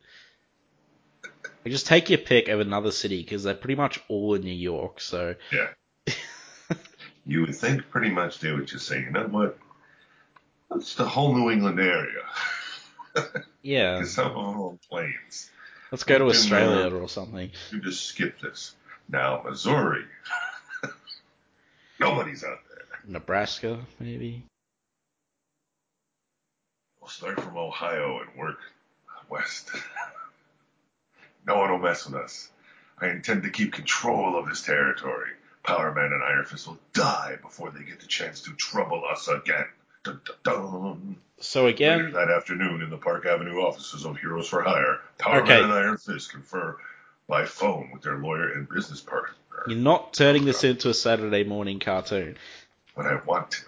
[1.23, 4.53] Like, just take your pick of another city because they're pretty much all in New
[4.53, 5.01] York.
[5.01, 5.67] So Yeah.
[7.25, 9.57] you would think pretty much they would just say, you know what?
[10.73, 12.23] It's the whole New England area.
[13.61, 15.51] yeah, Because some of them are on planes.
[15.91, 17.51] Let's go to Australia or something.
[17.71, 18.73] You just skip this.
[19.09, 20.05] Now, Missouri.
[21.99, 22.99] Nobody's out there.
[23.05, 24.43] Nebraska, maybe.
[26.99, 28.59] We'll start from Ohio and work
[29.29, 29.69] west.
[31.47, 32.49] no one will mess with us.
[32.99, 35.31] I intend to keep control of this territory.
[35.63, 39.27] Power Man and Iron Fist will die before they get the chance to trouble us
[39.27, 39.65] again.
[40.03, 41.15] Dun, dun, dun.
[41.39, 45.41] So Later again, that afternoon in the Park Avenue offices of Heroes for Hire, Power
[45.41, 45.55] Okay.
[45.61, 46.77] Man and Iron Fist confer
[47.27, 49.33] by phone with their lawyer and business partner.
[49.67, 52.37] you're not turning this into a Saturday morning cartoon,
[52.95, 53.61] But I want to.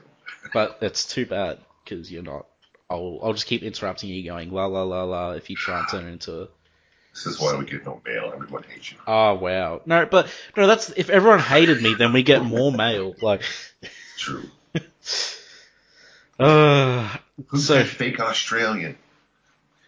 [0.53, 2.45] but it's too bad because you're not.
[2.89, 5.31] I'll I'll just keep interrupting you, going la la la la.
[5.31, 6.47] If you try and turn it into a
[7.13, 8.31] This is why we get no mail.
[8.35, 8.97] Everyone hates you.
[9.07, 9.81] Oh wow.
[9.85, 13.15] No, but no, that's if everyone hated me, then we get more mail.
[13.21, 13.41] Like,
[14.17, 14.43] True.
[16.39, 17.15] uh,
[17.47, 18.97] Who's So- that fake Australian?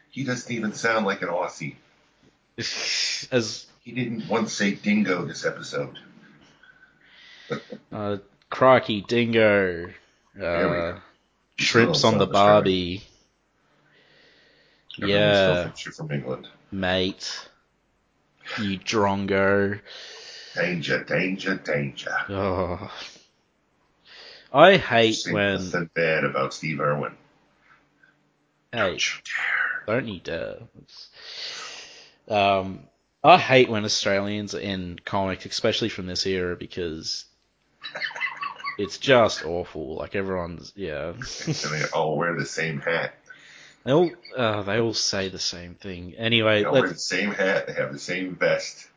[0.10, 1.76] He doesn't even sound like an Aussie.
[3.32, 6.00] as He didn't once say dingo this episode.
[7.92, 8.18] uh,
[8.50, 9.88] crikey, dingo,
[10.36, 10.98] There we uh, go.
[11.58, 13.04] shrimps on the barbie,
[15.02, 15.70] Everyone yeah.
[15.96, 16.48] from England.
[16.72, 17.48] mate,
[18.62, 19.80] you drongo.
[20.56, 22.16] Danger, danger, danger.
[22.30, 22.90] Oh.
[24.54, 27.14] I hate when nothing bad about Steve Irwin.
[28.72, 29.84] hey, Don't you dare.
[29.96, 30.58] Don't you dare.
[30.82, 31.10] It's-
[32.28, 32.88] Um,
[33.24, 37.26] I hate when Australians are in comics, especially from this era, because
[38.78, 39.96] it's just awful.
[39.96, 43.16] Like everyone's, yeah, And they all wear the same hat.
[43.84, 46.16] they all uh, they all say the same thing.
[46.18, 47.68] Anyway, They all wear the same hat.
[47.68, 48.88] They have the same vest.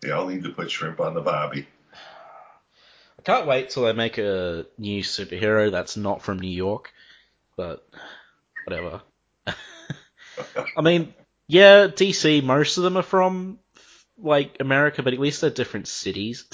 [0.00, 1.66] They all need to put shrimp on the bobby.
[3.24, 6.92] Can't wait till they make a new superhero that's not from New York,
[7.56, 7.86] but
[8.64, 9.02] whatever.
[10.76, 11.14] I mean,
[11.48, 13.58] yeah, DC, most of them are from
[14.18, 16.46] like America, but at least they're different cities.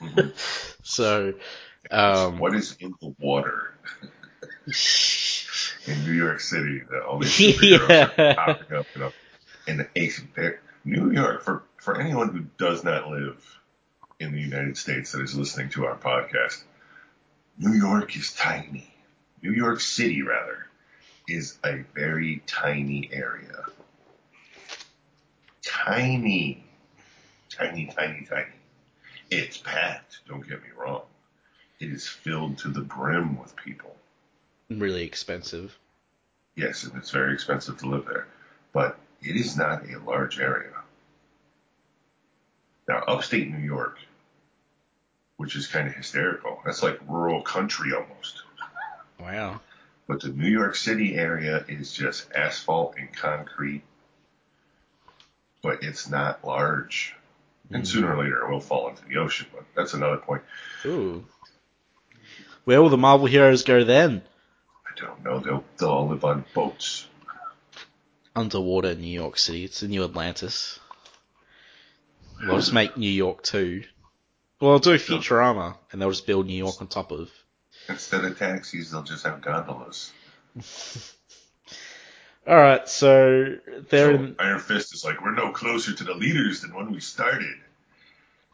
[0.84, 1.34] So,
[1.90, 3.74] um, what is in the water
[5.86, 7.48] in New York City The only Yeah.
[7.52, 9.14] superheroes are popping up up?
[9.66, 13.60] And the there, New York for for anyone who does not live
[14.22, 16.62] in the United States that is listening to our podcast,
[17.58, 18.88] New York is tiny.
[19.42, 20.66] New York City, rather,
[21.28, 23.64] is a very tiny area.
[25.62, 26.64] Tiny,
[27.50, 28.52] tiny, tiny, tiny.
[29.30, 30.20] It's packed.
[30.28, 31.02] Don't get me wrong.
[31.80, 33.96] It is filled to the brim with people.
[34.70, 35.76] really expensive.
[36.54, 38.26] Yes, and it's very expensive to live there,
[38.72, 40.72] but it is not a large area.
[42.88, 43.98] Now, upstate New York,
[45.42, 48.42] which is kind of hysterical, that's like rural country almost.
[49.18, 49.60] Wow.
[50.06, 53.82] But the New York City area is just asphalt and concrete,
[55.60, 57.16] but it's not large.
[57.72, 57.86] And Mm.
[57.88, 60.42] sooner or later it will fall into the ocean, but that's another point.
[60.86, 61.26] Ooh.
[62.62, 64.22] Where will the Marvel heroes go then?
[64.86, 65.40] I don't know.
[65.40, 67.08] They'll, they'll all live on boats.
[68.36, 69.64] Underwater in New York City.
[69.64, 70.78] It's the new Atlantis.
[72.40, 73.82] They'll just make New York too.
[74.62, 77.28] Well, they'll do Futurama, and they'll just build New York on top of.
[77.88, 80.12] Instead of taxis, they'll just have gondolas.
[82.46, 83.56] Alright, so
[83.90, 84.36] they're So in.
[84.38, 87.56] Iron Fist is like, we're no closer to the leaders than when we started.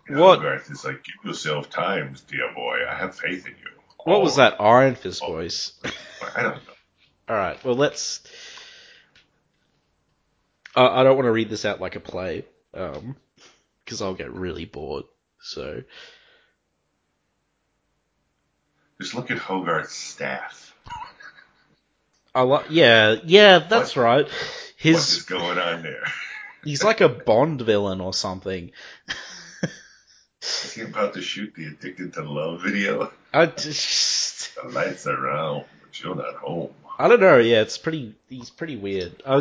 [0.06, 2.78] And What- Hogarth is like, give yourself time, dear boy.
[2.88, 3.68] I have faith in you.
[4.04, 5.32] What was Oh, that Iron Fist Oh.
[5.32, 5.72] voice?
[6.36, 6.72] I don't know.
[7.28, 8.22] Alright, well, let's.
[10.74, 13.14] Uh, I don't want to read this out like a play, um,
[13.84, 15.04] because I'll get really bored.
[15.40, 15.82] So,
[19.00, 20.74] Just look at Hogarth's staff.
[22.34, 22.66] I like.
[22.70, 24.24] Yeah, yeah, that's What- right.
[24.26, 24.34] what
[24.76, 26.04] His is going on there?
[26.64, 28.72] He's like a Bond villain or something.
[30.42, 33.12] Is he about to shoot the Addicted to Love video?
[33.32, 36.70] I just, The lights are out, but you're not home.
[36.98, 37.38] I don't know.
[37.38, 38.14] Yeah, it's pretty.
[38.28, 39.22] He's pretty weird.
[39.26, 39.36] I,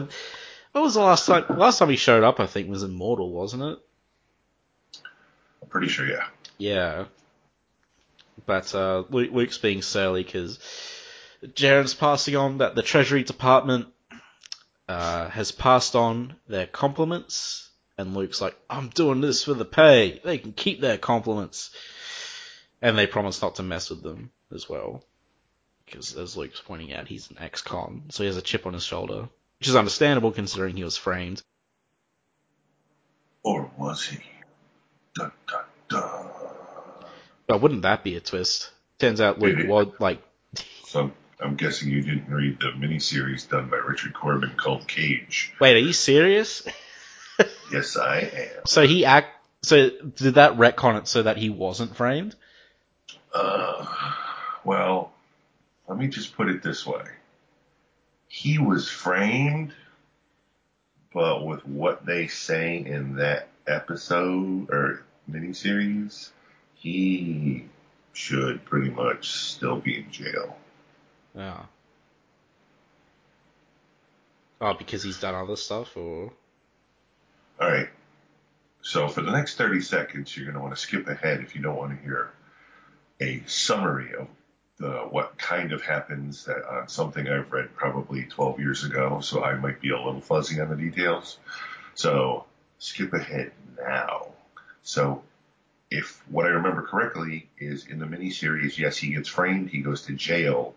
[0.71, 1.45] what was the last time?
[1.57, 3.79] Last time he showed up, I think, was Immortal, wasn't it?
[5.67, 6.27] I'm pretty sure, yeah.
[6.58, 7.06] Yeah.
[8.45, 10.60] But uh, Luke, Luke's being surly because
[11.43, 13.88] Jaren's passing on that the Treasury Department
[14.88, 20.21] uh, has passed on their compliments, and Luke's like, "I'm doing this for the pay.
[20.23, 21.71] They can keep their compliments,"
[22.82, 25.03] and they promise not to mess with them as well,
[25.86, 28.86] because as Luke's pointing out, he's an ex-con, so he has a chip on his
[28.86, 29.27] shoulder,
[29.60, 31.41] which is understandable considering he was framed.
[33.43, 34.21] Or was he?
[35.17, 36.25] Dun, dun, dun.
[37.47, 38.71] But wouldn't that be a twist?
[38.99, 39.67] Turns out Luke Maybe.
[39.67, 40.21] was like
[40.86, 45.53] So I'm guessing you didn't read the miniseries done by Richard Corben called Cage.
[45.60, 46.67] Wait, are you serious?
[47.71, 48.65] Yes, I am.
[48.65, 49.27] So he act.
[49.62, 52.34] So did that retcon it so that he wasn't framed?
[53.34, 53.86] Uh,
[54.63, 55.12] well,
[55.88, 57.03] let me just put it this way.
[58.27, 59.73] He was framed,
[61.13, 66.29] but with what they say in that episode or miniseries,
[66.75, 67.65] he
[68.13, 70.57] should pretty much still be in jail.
[71.35, 71.63] Yeah.
[74.59, 76.31] Oh, because he's done other stuff, or
[77.61, 77.89] All right.
[78.81, 81.61] So for the next 30 seconds, you're going to want to skip ahead if you
[81.61, 82.31] don't want to hear
[83.19, 84.27] a summary of
[84.77, 89.19] the what kind of happens that on something I've read probably 12 years ago.
[89.21, 91.37] So I might be a little fuzzy on the details.
[91.95, 92.45] So
[92.79, 94.27] skip ahead now.
[94.88, 95.21] So
[95.91, 100.04] if what I remember correctly is in the miniseries, yes, he gets framed, he goes
[100.04, 100.76] to jail.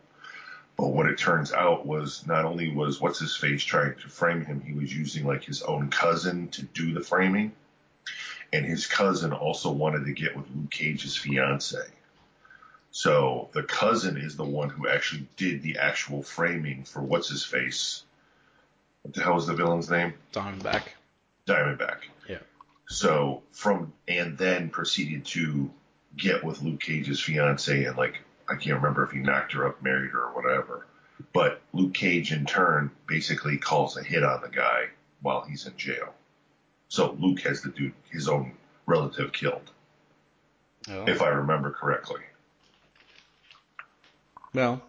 [0.76, 4.44] But what it turns out was not only was what's his face trying to frame
[4.44, 7.52] him, he was using like his own cousin to do the framing.
[8.52, 11.78] And his cousin also wanted to get with Luke Cage's fiance.
[12.90, 17.44] So the cousin is the one who actually did the actual framing for what's his
[17.44, 18.02] face.
[19.02, 20.14] What the hell is the villain's name?
[20.32, 20.82] Diamondback.
[21.46, 21.98] Diamondback.
[22.28, 22.38] Yeah.
[22.90, 25.70] So from and then proceeded to
[26.16, 29.80] get with Luke Cage's fiance and like I can't remember if he knocked her up,
[29.80, 30.86] married her, or whatever.
[31.32, 34.86] But Luke Cage in turn basically calls a hit on the guy
[35.22, 36.12] while he's in jail.
[36.88, 38.52] So Luke has the dude his own
[38.86, 39.70] relative killed,
[40.88, 41.04] Oh.
[41.06, 42.22] if I remember correctly.
[44.52, 44.82] well,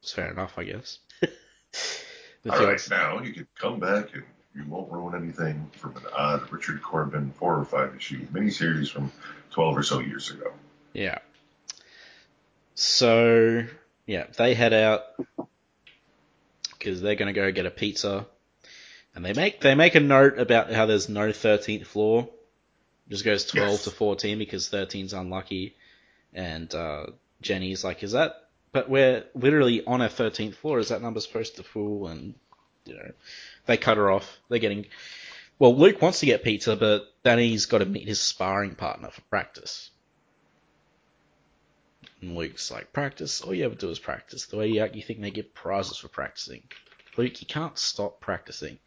[0.00, 1.00] it's fair enough, I guess.
[2.50, 4.22] All right, now you can come back and
[4.54, 9.10] you won't ruin anything from an odd Richard Corben four or five issue miniseries from
[9.50, 10.52] twelve or so years ago.
[10.92, 11.18] Yeah.
[12.74, 13.64] So
[14.06, 15.02] yeah, they head out
[16.78, 18.26] because they're gonna go get a pizza,
[19.14, 22.28] and they make they make a note about how there's no thirteenth floor.
[23.08, 23.84] It just goes twelve Yes.
[23.84, 25.76] to fourteen because 13's unlucky,
[26.32, 27.06] and uh,
[27.40, 30.78] Jenny's like, "Is that?" But we're literally on a thirteenth floor.
[30.78, 32.08] Is that number supposed to fool?
[32.08, 32.34] And
[32.86, 33.12] you know,
[33.66, 34.38] they cut her off.
[34.48, 34.86] They're getting.
[35.58, 39.20] Well, Luke wants to get pizza, but Danny's got to meet his sparring partner for
[39.22, 39.90] practice.
[42.20, 43.40] And Luke's like, practice?
[43.42, 44.46] All you ever do is practice.
[44.46, 46.62] The way you act, you think they give prizes for practicing.
[47.16, 48.78] Luke, you can't stop practicing.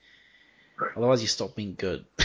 [0.77, 0.91] Right.
[0.97, 2.05] Otherwise, you stop being good.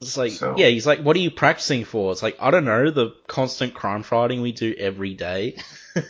[0.00, 2.10] it's like, So- yeah, he's like, what are you practicing for?
[2.12, 5.56] It's like, I don't know, the constant crime fighting we do every day.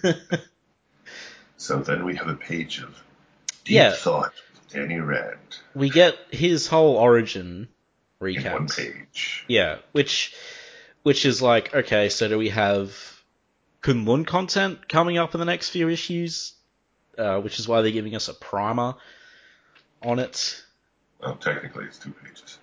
[1.61, 2.98] So then we have a page of
[3.64, 3.92] deep Yeah.
[3.92, 4.33] thought
[4.70, 5.37] Danny Rand
[5.75, 7.68] we get his whole origin
[8.20, 8.77] in one recap.
[8.77, 9.44] page.
[9.49, 10.35] Yeah, which
[11.03, 12.94] which is like, okay, so do we have
[13.83, 16.53] Kunlun content coming up in the next few issues?
[17.18, 18.94] Uh, which is why they're giving us a primer
[20.03, 20.62] on it.
[21.20, 22.59] Well, technically it's two pages.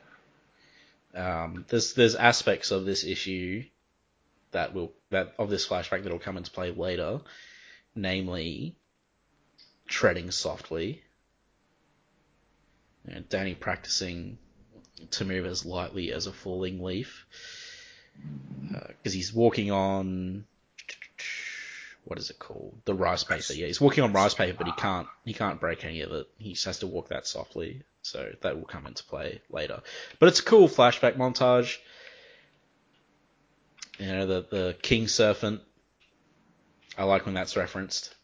[1.13, 3.63] Um, there's there's aspects of this issue
[4.51, 7.19] that will that of this flashback that will come into play later,
[7.93, 8.76] namely
[9.87, 11.03] treading softly.
[13.29, 14.37] Danny practicing
[15.11, 17.25] to move as lightly as a falling leaf.
[18.75, 20.45] Uh, because he's walking on
[22.03, 22.79] what is it called?
[22.85, 23.53] The rice paper.
[23.53, 26.27] Yeah he's walking on rice paper but he can't he can't break any of it.
[26.37, 27.83] He just has to walk that softly.
[28.01, 29.81] So that will come into play later.
[30.19, 31.77] But it's a cool flashback montage.
[33.99, 35.61] You know the the king serpent.
[36.97, 38.15] I like when that's referenced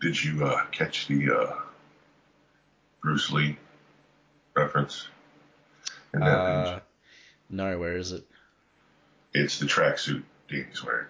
[0.00, 1.54] Did you uh, catch the uh,
[3.00, 3.56] Bruce Lee
[4.56, 5.06] reference
[6.12, 6.82] in that uh, page?
[7.50, 8.24] no where is it
[9.32, 11.06] It's the tracksuit Danny's wearing.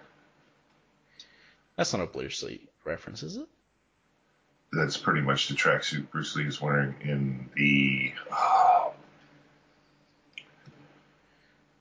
[1.75, 3.47] that's not a Bruce Lee reference is it
[4.71, 8.13] That's pretty much the tracksuit Bruce Lee is wearing in the.
[8.31, 8.89] Uh,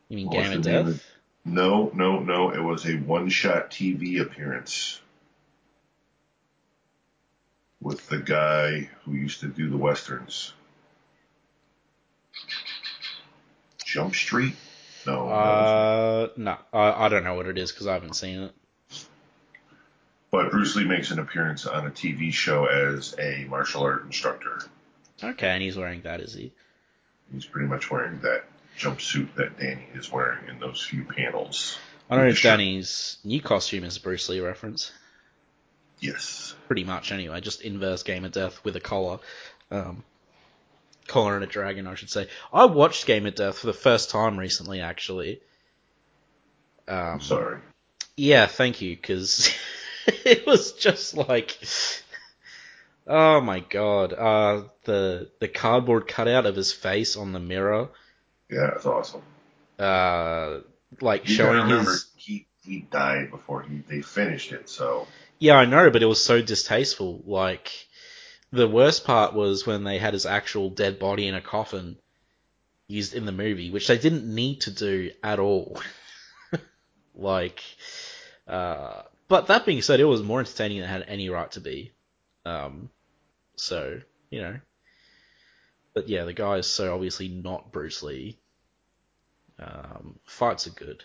[0.09, 0.87] You mean Game of Death?
[0.89, 1.05] of-
[1.45, 2.51] No, no, no.
[2.53, 5.01] It was a one-shot TV appearance
[7.83, 10.53] with the guy who used to do the westerns.
[13.85, 14.55] Jump Street?
[15.07, 15.29] No.
[15.29, 18.53] Uh, no, I, I don't know what it is because I haven't seen it.
[20.31, 24.61] but Bruce Lee makes an appearance on a TV show as a martial art instructor.
[25.23, 26.53] Okay, and he's wearing that, is he?
[27.33, 28.45] He's pretty much wearing that
[28.79, 31.79] jumpsuit that Danny is wearing in those few panels.
[32.09, 34.93] I don't know if Danny's new costume is a Bruce Lee reference.
[36.03, 36.55] Yes.
[36.67, 37.41] Pretty much, anyway.
[37.41, 39.19] Just inverse Game of Death with a collar.
[39.71, 40.03] Um,
[41.07, 42.29] collar and a dragon, I should say.
[42.53, 45.41] I watched Game of Death for the first time recently, actually.
[46.89, 47.61] Um, sorry.
[48.17, 49.55] Yeah, thank you, because
[50.07, 51.57] it was just like,
[53.07, 57.89] oh my god, uh, the the cardboard cutout of his face on the mirror,
[58.51, 59.23] Yeah, it's awesome.
[59.79, 60.59] uh,
[61.01, 62.07] like You showing his.
[62.17, 65.07] he he died before he they finished it, so
[65.43, 67.21] Yeah, I know, but it was so distasteful.
[67.27, 67.89] Like,
[68.53, 71.99] the worst part was when they had his actual dead body in a coffin
[72.87, 75.83] used in the movie, which they didn't need to do at all.
[77.17, 77.61] like,
[78.47, 81.61] uh, but that being said, it was more entertaining than it had any right to
[81.61, 81.91] be.
[82.47, 82.89] Um,
[83.57, 84.61] so, you know.
[85.93, 88.39] But yeah, the guy is so obviously not Bruce Lee.
[89.59, 91.03] Um, fights are good.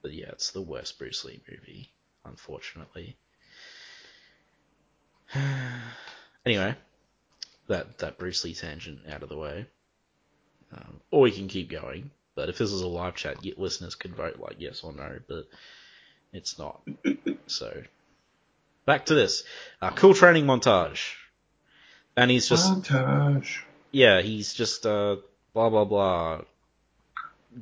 [0.00, 1.92] But yeah, it's the worst Bruce Lee movie
[2.24, 3.16] unfortunately.
[6.46, 6.74] anyway,
[7.68, 9.66] that that Bruce Lee tangent out of the way,
[10.72, 12.10] um, or we can keep going.
[12.34, 15.18] But if this is a live chat, y- listeners could vote like yes or no,
[15.28, 15.46] but
[16.32, 16.80] it's not.
[17.46, 17.82] so
[18.86, 19.44] back to this
[19.80, 21.14] uh, cool training montage,
[22.16, 23.58] and he's just montage.
[23.90, 25.16] yeah, he's just uh
[25.54, 26.42] blah blah blah.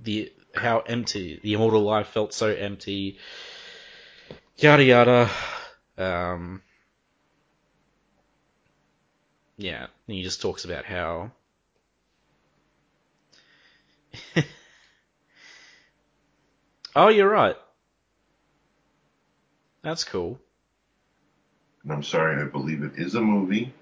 [0.02, 3.18] The how empty the immortal life felt so empty.
[4.58, 5.30] Yada yada.
[5.96, 6.62] Um.
[9.56, 11.30] Yeah, and he just talks about how.
[16.96, 17.54] oh, you're right.
[19.82, 20.40] That's cool.
[21.84, 23.72] And I'm sorry, I believe it is a movie.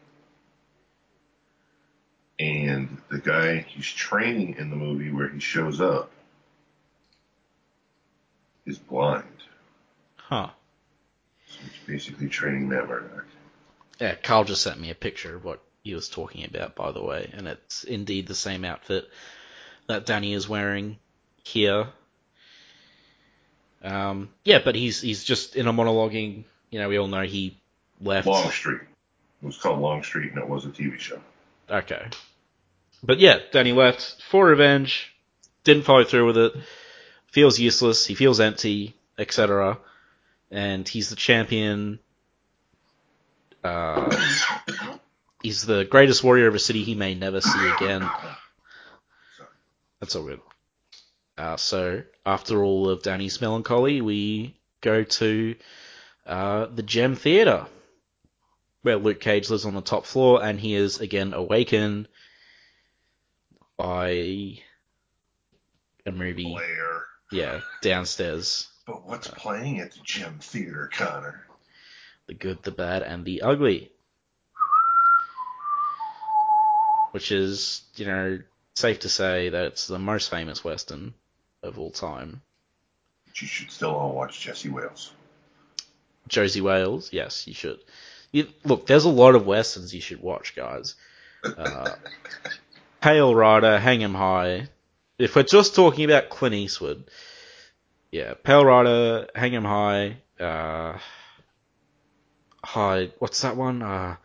[2.38, 6.10] And the guy he's training in the movie where he shows up
[8.66, 9.24] is blind.
[10.16, 10.50] Huh.
[11.86, 13.26] Basically training Matt Murdock.
[14.00, 17.02] Yeah, Carl just sent me a picture of what he was talking about, by the
[17.02, 19.08] way, and it's indeed the same outfit
[19.86, 20.98] that Danny is wearing
[21.44, 21.86] here.
[23.82, 26.44] Um, yeah, but he's he's just in a monologuing.
[26.70, 27.56] You know, we all know he
[28.00, 28.26] left.
[28.26, 28.80] Longstreet.
[29.42, 31.20] It was called Longstreet and it was a TV show.
[31.70, 32.08] Okay,
[33.02, 35.14] but yeah, Danny left for revenge.
[35.64, 36.52] Didn't follow through with it.
[37.28, 38.06] Feels useless.
[38.06, 39.78] He feels empty, etc.
[40.50, 41.98] And he's the champion.
[43.64, 44.16] Uh,
[45.42, 48.08] he's the greatest warrior of a city he may never see again.
[50.00, 50.40] That's all good.
[51.36, 55.56] Uh, so after all of Danny's melancholy, we go to
[56.26, 57.66] uh, the Gem Theater,
[58.82, 62.08] where Luke Cage lives on the top floor, and he is again awakened
[63.76, 64.08] by
[66.06, 66.44] a movie.
[66.44, 67.04] Blair.
[67.32, 68.68] Yeah, downstairs.
[68.86, 71.44] But what's playing at the Gem Theater, Connor?
[72.28, 73.90] The good, the bad, and the ugly.
[77.10, 78.38] Which is, you know,
[78.74, 81.14] safe to say that it's the most famous Western
[81.62, 82.42] of all time.
[83.26, 85.12] But you should still all watch Jesse Wales.
[86.28, 87.80] Josie Wales, yes, you should.
[88.32, 90.94] You, look, there's a lot of westerns you should watch, guys.
[91.44, 91.90] Uh,
[93.00, 94.68] Pale Rider, Hang 'Em High.
[95.18, 97.04] If we're just talking about Clint Eastwood,
[98.16, 100.98] yeah, Pale Rider, Hang 'Em High, uh,
[102.64, 103.82] High, what's that one?
[103.82, 104.16] Uh,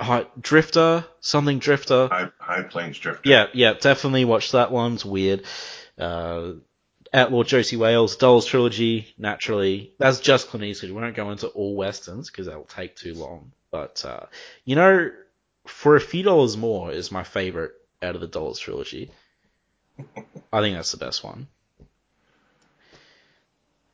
[0.00, 2.08] High, Drifter, something Drifter.
[2.08, 3.28] High, High Plains Drifter.
[3.28, 4.94] Yeah, yeah, definitely watch that one.
[4.94, 5.44] It's weird.
[5.96, 6.54] Uh,
[7.14, 9.94] Outlaw Josie Wales, Dollars Trilogy, naturally.
[9.98, 10.90] That's just Clint Eastwood.
[10.90, 13.52] We won't go into all westerns because that will take too long.
[13.70, 14.26] But, uh,
[14.64, 15.12] you know,
[15.66, 17.72] for a few dollars more is my favorite
[18.02, 19.12] out of the Dollars Trilogy.
[20.52, 21.46] I think that's the best one.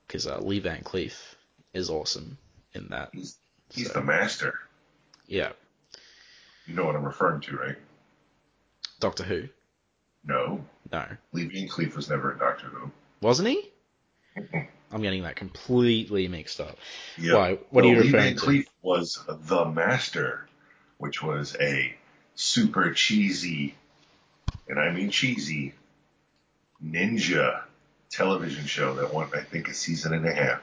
[0.08, 1.14] Because uh, Lee Van Cleef
[1.74, 2.38] is awesome
[2.72, 3.10] in that.
[3.12, 3.36] He's,
[3.70, 4.54] he's So- the master.
[5.26, 5.52] Yeah.
[6.66, 7.76] You know what I'm referring to, right?
[9.00, 9.44] Doctor Who?
[10.24, 10.64] No.
[10.90, 11.04] No.
[11.32, 12.90] Lee Van Cleef was never in Doctor Who.
[13.20, 13.70] Wasn't he?
[14.90, 16.78] I'm getting that completely mixed up.
[17.18, 17.34] Yeah.
[17.34, 17.58] Why?
[17.70, 18.40] What are No, you Lee referring Van to?
[18.46, 20.46] Cleef was the master,
[20.96, 21.94] which was a
[22.34, 23.74] super cheesy,
[24.68, 25.74] and I mean cheesy,
[26.82, 27.62] ninja
[28.10, 30.60] television show that went, I think, a season and a half.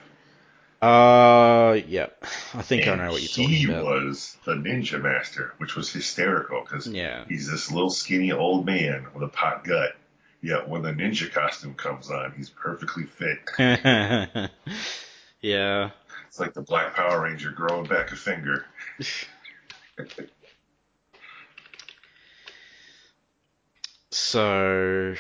[0.81, 2.07] Uh, yeah.
[2.53, 3.99] I think I know what you're talking about.
[4.01, 7.23] He was the ninja master, which was hysterical because Yeah.
[7.27, 9.95] he's this little skinny old man with a pot gut.
[10.41, 13.39] Yet when the ninja costume comes on, he's perfectly fit.
[15.41, 15.89] yeah.
[16.27, 18.65] It's like the Black Power Ranger growing back a finger.
[24.11, 25.15] So,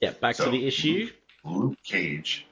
[0.00, 1.10] yeah, back to the issue.
[1.44, 2.46] Luke Cage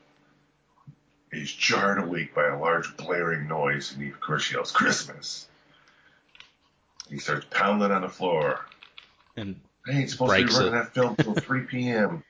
[1.32, 5.48] is jarred awake by a large blaring noise, and he, of course, yells, Christmas!
[7.10, 8.64] He starts pounding on the floor.
[9.36, 10.76] And I ain't supposed to be running it.
[10.76, 12.24] that film till 3 p.m.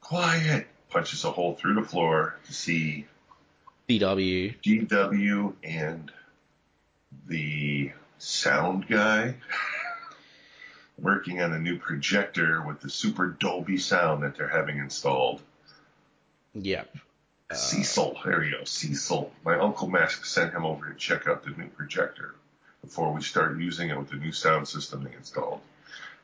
[0.00, 0.66] Quiet!
[0.90, 3.06] Punches a hole through the floor to see
[3.88, 4.54] DW.
[4.62, 6.12] DW and
[7.26, 9.34] the sound guy
[10.98, 15.40] working on a new projector with the super Dolby sound that they're having installed.
[16.54, 16.96] Yep.
[17.50, 19.32] Uh, Cecil, there you go, Cecil.
[19.44, 22.34] My uncle Max sent him over to check out the new projector
[22.80, 25.60] before we start using it with the new sound system they installed.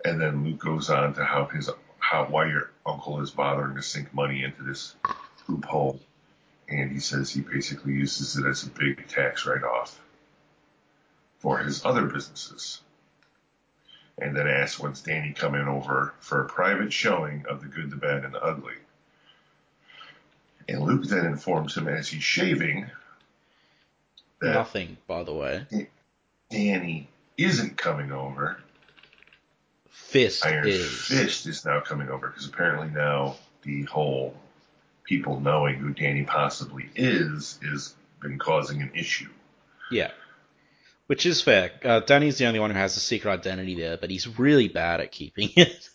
[0.04, 1.68] And then Luke goes on to how his
[1.98, 4.94] how why your uncle is bothering to sink money into this
[5.46, 6.00] loophole,
[6.68, 10.00] and he says he basically uses it as a big tax write-off
[11.38, 12.80] for his other businesses.
[14.20, 17.96] And then asks when's Danny coming over for a private showing of the good, the
[17.96, 18.74] bad, and the ugly.
[20.68, 22.86] And Luke then informs him as he's shaving
[24.40, 25.66] that Nothing, by the way.
[26.50, 28.58] Danny isn't coming over.
[29.88, 31.06] Fist Iron is.
[31.06, 34.34] Fist is now coming over because apparently now the whole
[35.04, 39.28] people knowing who Danny possibly is is been causing an issue.
[39.90, 40.10] Yeah.
[41.10, 41.72] Which is fair.
[41.84, 45.00] Uh, Danny's the only one who has a secret identity there, but he's really bad
[45.00, 45.88] at keeping it.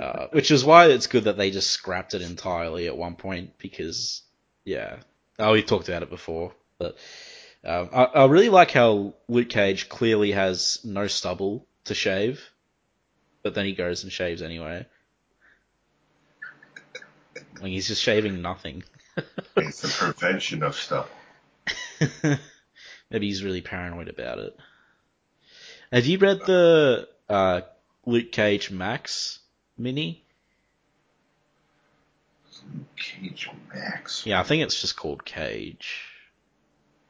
[0.00, 3.58] Uh, which is why it's good that they just scrapped it entirely at one point
[3.58, 4.22] because,
[4.64, 4.96] yeah.
[5.38, 6.96] Oh, we talked about it before, but
[7.66, 12.40] um, I, I really like how Luke Cage clearly has no stubble to shave,
[13.42, 14.86] but then he goes and shaves anyway.
[17.60, 18.84] Like he's just shaving nothing.
[19.54, 21.10] It's the prevention of stuff.
[23.14, 24.56] Maybe he's really paranoid about it.
[25.92, 27.60] Have you read the uh,
[28.06, 29.38] Luke Cage Max
[29.78, 30.24] mini?
[32.74, 34.26] Luke Cage Max.
[34.26, 36.06] Yeah, I think it's just called Cage.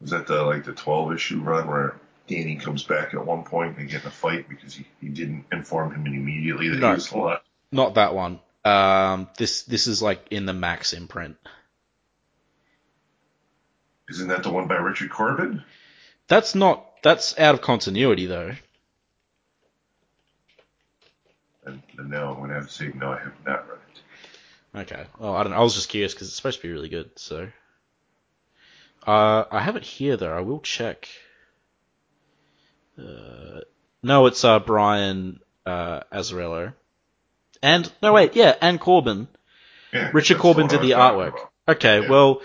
[0.02, 1.96] Was that the like the twelve issue run where
[2.26, 5.08] Danny comes back at one point and they get in a fight because he, he
[5.08, 6.88] didn't inform him immediately that No.
[6.88, 7.44] he was a lot.
[7.72, 8.40] Not that one.
[8.62, 11.38] Um, this this is like in the Max imprint.
[14.10, 15.64] Isn't that the one by Richard Corben?
[16.28, 16.86] That's not.
[17.02, 18.52] That's out of continuity though.
[21.66, 23.78] And, and now I'm gonna have to say no, I have not read
[24.74, 24.80] it.
[24.92, 25.06] Okay.
[25.18, 25.52] Well, I don't.
[25.52, 25.58] know.
[25.58, 27.10] I was just curious because it's supposed to be really good.
[27.16, 27.48] So.
[29.06, 30.32] Uh, I have it here though.
[30.36, 31.08] I will check.
[32.98, 33.60] Uh,
[34.02, 36.72] no, it's uh Brian uh Azzarello.
[37.62, 39.28] And no wait, yeah, and Corben.
[39.92, 41.28] Yeah, Richard Corben did the artwork.
[41.34, 41.50] about.
[41.68, 42.08] Okay, Yeah.
[42.10, 42.42] well,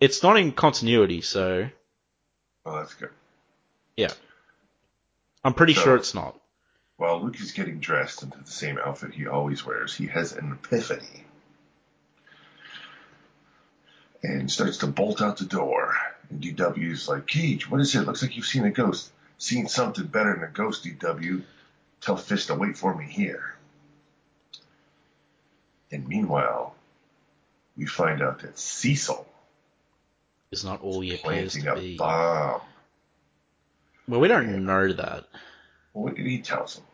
[0.00, 1.68] it's not in continuity, so
[2.66, 3.10] Oh, that's good.
[3.96, 4.12] Yeah.
[5.44, 6.38] I'm pretty So- sure it's not.
[6.96, 10.52] While Luke is getting dressed into the same outfit he always wears, he has an
[10.52, 11.24] epiphany
[14.22, 15.96] and starts to bolt out the door.
[16.28, 18.02] And DW's like, Cage, what is it?
[18.02, 19.10] Looks like you've seen a ghost.
[19.38, 21.42] Seen something better than a ghost, DW.
[22.02, 23.54] Tell Fist to wait for me here.
[25.90, 26.74] And meanwhile,
[27.78, 29.26] we find out that Cecil
[30.50, 31.96] It's not all he appears to be.
[31.96, 32.60] bomb.
[34.08, 35.26] Well, we don't know that.
[35.92, 36.84] What did he tells him?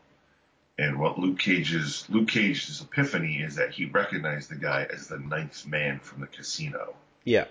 [0.79, 5.19] And what Luke Cage's Luke Cage's epiphany is that he recognized the guy as the
[5.19, 6.95] ninth man from the casino.
[7.25, 7.47] Yeah.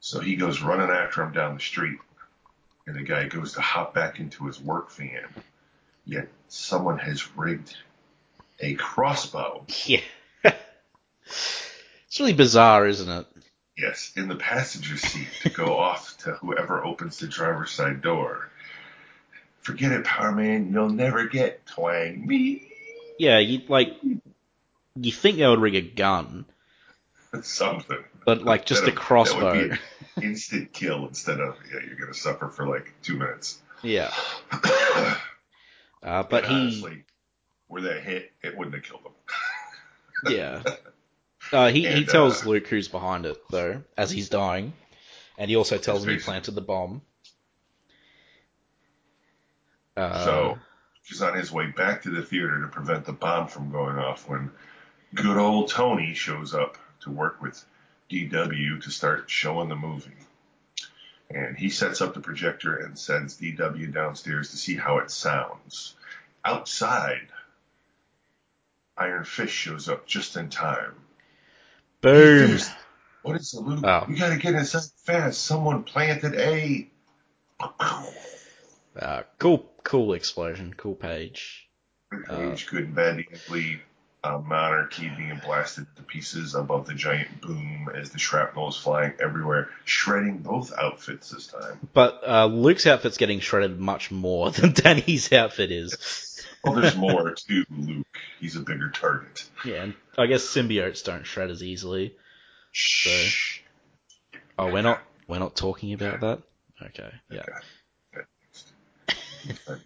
[0.00, 1.98] So he goes running after him down the street,
[2.86, 5.26] and the guy goes to hop back into his work van.
[6.06, 7.76] Yet someone has rigged
[8.60, 10.00] a crossbow, Yeah.
[10.44, 13.26] it's really bizarre, isn't it?
[13.76, 18.48] Yes, in the passenger seat to go off to whoever opens the driver's side door.
[19.60, 20.72] Forget it, Power Man.
[20.72, 22.70] You'll never get twang me.
[23.18, 23.96] Yeah, you like
[24.94, 26.44] you think they would rig a gun,
[27.42, 28.04] Something.
[28.24, 29.52] but like just a That- that crossbow.
[29.52, 29.76] would be
[30.16, 33.60] an instant kill instead of yeah, you're gonna suffer for like two minutes.
[33.82, 34.12] Yeah.
[36.02, 37.04] Uh, but And he, honestly,
[37.66, 40.32] where that hit, it wouldn't have killed him.
[40.32, 40.62] yeah.
[41.52, 44.72] Uh, he he tells uh, Luke who's behind it though, as he's dying,
[45.38, 47.02] and he also tells him he planted the bomb.
[49.96, 50.58] Uh, so
[51.04, 54.28] he's on his way back to the theater to prevent the bomb from going off
[54.28, 54.50] when
[55.14, 57.64] good old Tony shows up to work with
[58.10, 60.10] DW to start showing the movie.
[61.30, 65.94] And he sets up the projector and sends DW downstairs to see how it sounds.
[66.44, 67.28] Outside,
[68.96, 70.94] Iron Fist shows up just in time.
[72.00, 72.58] Boom.
[73.22, 73.84] What is the loop?
[73.84, 74.04] Oh.
[74.08, 75.44] We gotta get inside fast.
[75.44, 76.88] Someone planted a.
[78.98, 81.68] Uh, cool, cool explosion, cool page.
[82.28, 83.80] Page, good and bad, the ugly
[84.26, 89.12] uh, monarchy being blasted to pieces above the giant boom as the shrapnel is flying
[89.20, 91.78] everywhere, shredding both outfits this time.
[91.92, 96.35] But uh, Luke's outfit's getting shredded much more than Danny's outfit is.
[96.64, 98.06] Well, there's more to Luke.
[98.40, 99.48] He's a bigger target.
[99.64, 102.16] Yeah, and I guess symbiotes don't shred as easily.
[102.72, 103.60] Shh.
[104.58, 106.42] Oh, we're not we're not talking about that.
[106.82, 107.42] Okay, yeah.
[108.14, 108.26] Okay.
[109.68, 109.76] I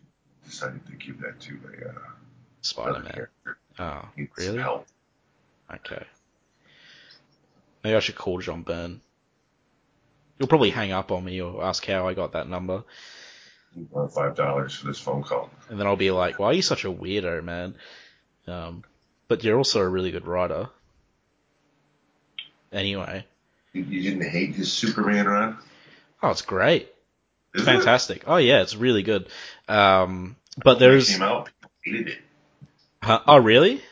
[0.44, 1.98] decided to give that to a uh,
[2.62, 3.26] Spider-Man.
[3.78, 4.58] Oh, Needs really?
[4.58, 4.86] help.
[5.72, 6.02] Okay.
[7.84, 9.00] Maybe I should call John Byrne.
[10.38, 12.84] He'll probably hang up on me or ask how I got that number,
[13.90, 15.50] want five dollars for this phone call.
[15.68, 17.76] and then I'll be like, "Why are you such a weirdo, man?"
[18.46, 18.84] Um,
[19.28, 20.68] but you're also a really good writer.
[22.72, 23.24] Anyway,
[23.72, 25.58] You, you didn't hate his Superman run?
[26.22, 26.92] oh, it's great,
[27.54, 27.64] Is it?
[27.64, 28.24] fantastic.
[28.26, 29.28] Oh yeah, it's really good.
[29.68, 32.18] Um, but When it there's, came out, people hated it.
[33.02, 33.82] huh, oh really?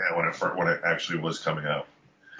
[0.00, 1.86] Yeah, when it when it actually was coming out.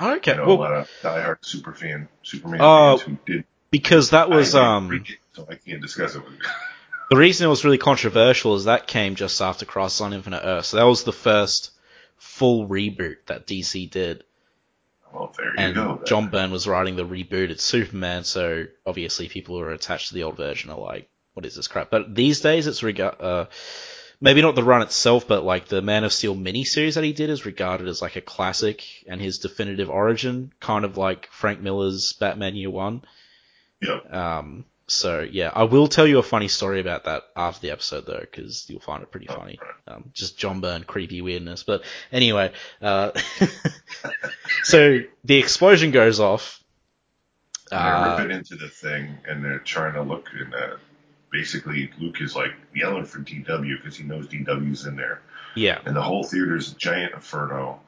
[0.00, 3.44] Okay, I know well, a lot of diehard super fan Superman Oh, fans who did.
[3.70, 4.92] because that was I um.
[4.92, 6.38] it, so I can't discuss it with you.
[7.12, 10.64] The reason it was really controversial is that came just after Crisis on Infinite Earth.
[10.64, 11.70] So that was the first
[12.16, 14.24] full reboot that DC did.
[15.12, 15.96] Well, there you And go.
[15.96, 16.06] then.
[16.06, 20.22] John Byrne was writing the rebooted Superman, so obviously people who are attached to the
[20.22, 21.90] old version are like, what is this crap?
[21.90, 23.44] But these days it's rega- uh,
[24.18, 27.28] maybe not the run itself, but like the Man of Steel miniseries that he did
[27.28, 32.14] is regarded as like a classic and his definitive origin, kind of like Frank Miller's
[32.14, 33.02] Batman Year One.
[33.82, 34.14] Yep.
[34.14, 38.06] Um, so yeah, I will tell you a funny story about that after the episode
[38.06, 39.58] though, because you'll find it pretty funny.
[39.86, 41.62] Um, just John Byrne creepy weirdness.
[41.62, 43.12] But anyway, uh,
[44.64, 46.62] so the explosion goes off.
[47.70, 50.28] And they're Uh, ripping into the thing, and they're trying to look.
[50.38, 50.76] And uh,
[51.30, 55.22] basically, Luke is like yelling for DW because he knows DW's in there.
[55.54, 57.80] yeah, and the whole theater's a giant inferno.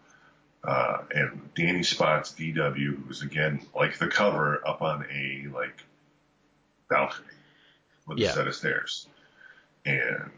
[0.63, 5.83] Uh, and Danny spots DW, who's again like the cover up on a like
[6.89, 7.29] balcony
[8.07, 8.31] with Yeah.
[8.31, 9.09] a set of stairs,
[9.85, 10.33] and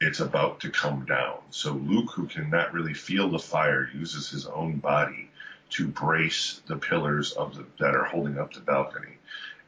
[0.00, 1.38] it's about to come down.
[1.50, 5.30] So Luke, who cannot really feel the fire, uses his own body
[5.70, 9.18] to brace the pillars of the that are holding up the balcony.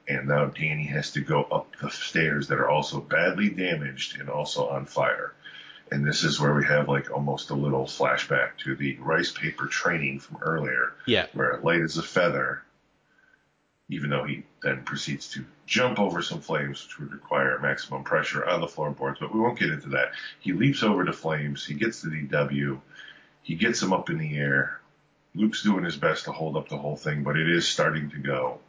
[0.09, 4.29] And now Danny has to go up the stairs that are also badly damaged and
[4.29, 5.33] also on fire.
[5.93, 9.67] And this is where we have like almost a little flashback to the rice paper
[9.67, 12.63] training from earlier, yeah, where light as a feather,
[13.93, 18.45] even though he then proceeds to jump over some flames, which would require maximum pressure
[18.45, 20.13] on the floorboards, but we won't get into that.
[20.41, 22.81] He leaps over the flames, he gets the DW,
[23.43, 24.81] he gets him up in the air.
[25.35, 28.19] Luke's doing his best to hold up the whole thing, but it is starting to
[28.19, 28.61] go.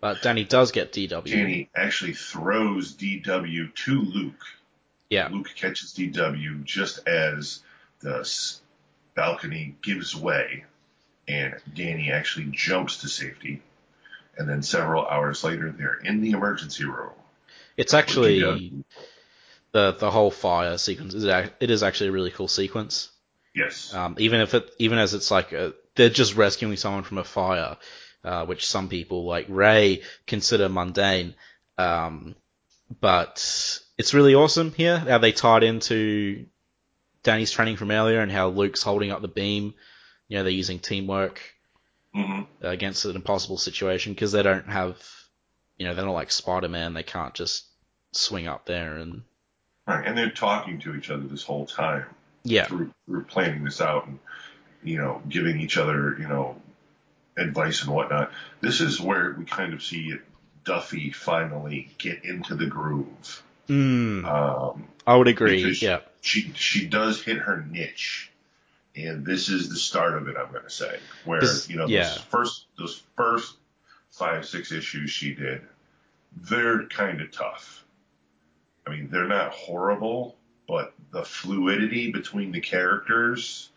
[0.00, 1.24] but Danny does get DW.
[1.30, 4.44] Danny actually throws DW to Luke.
[5.10, 7.60] Yeah, Luke catches DW just as
[8.00, 8.26] the
[9.14, 10.64] balcony gives way,
[11.28, 13.62] and Danny actually jumps to safety.
[14.36, 17.12] And then several hours later, they're in the emergency room.
[17.76, 18.40] it's actually
[19.72, 21.14] the the whole fire sequence.
[21.14, 23.10] Is it is actually a really cool sequence.
[23.54, 27.18] yes, Um, even if it, even as it's like a, they're just rescuing someone from
[27.18, 27.76] a fire,
[28.24, 31.34] uh, which some people like Ray consider mundane.
[31.76, 32.34] Um,
[33.00, 36.46] but it's really awesome here how they tied into
[37.22, 39.74] Danny's training from earlier and how Luke's holding up the beam.
[40.30, 41.42] You know, they're using teamwork
[42.14, 44.98] hmm against an impossible situation because they don't have,
[45.78, 46.94] you know, they're not like Spider-Man.
[46.94, 47.66] They can't just
[48.12, 49.22] swing up there and
[49.86, 50.06] right.
[50.06, 52.06] And they're talking to each other this whole time
[52.44, 54.18] yeah, through, through planning this out and
[54.82, 56.56] you know giving each other you know
[57.38, 58.32] advice and whatnot.
[58.60, 60.14] This is where we kind of see
[60.64, 63.42] Duffy finally get into the groove.
[63.68, 65.76] mm, Um, I would agree.
[65.80, 68.29] Yeah, she she does hit her niche,
[68.96, 70.36] and this is the start of it.
[70.36, 72.04] I'm going to say where This- you know yeah.
[72.04, 73.56] those first those first
[74.10, 75.62] five six issues she did,
[76.36, 77.84] they're kind of tough.
[78.86, 80.36] I mean, they're not horrible,
[80.66, 83.68] but the fluidity between the characters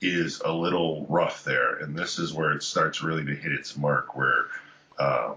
[0.00, 3.76] is a little rough there, and this is where it starts really to hit its
[3.76, 4.46] mark, where
[4.98, 5.36] um,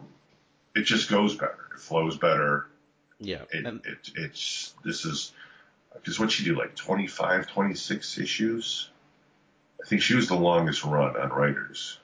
[0.76, 2.67] it just goes better, it flows better,
[3.20, 5.32] yeah, it, and it, it's this is
[5.93, 8.89] Because what she did, like 25, 26 issues?
[9.84, 11.97] I think she was the longest run on writers.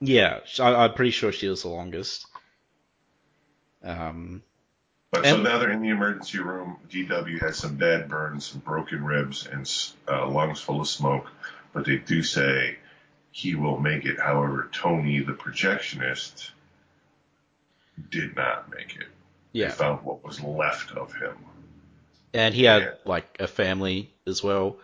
[0.00, 2.26] Yeah, I, I'm pretty sure she was the longest.
[3.82, 4.42] Um,
[5.10, 6.78] But so now they're in the emergency room.
[6.90, 9.70] DW has some bad burns, some broken ribs, and
[10.08, 11.30] uh, lungs full of smoke.
[11.72, 12.78] But they do say
[13.32, 14.18] he will make it.
[14.20, 16.50] However, Tony, the projectionist,
[18.10, 19.06] did not make it.
[19.58, 21.36] They yeah, found what was left of him.
[22.34, 24.76] and he had like a family as well,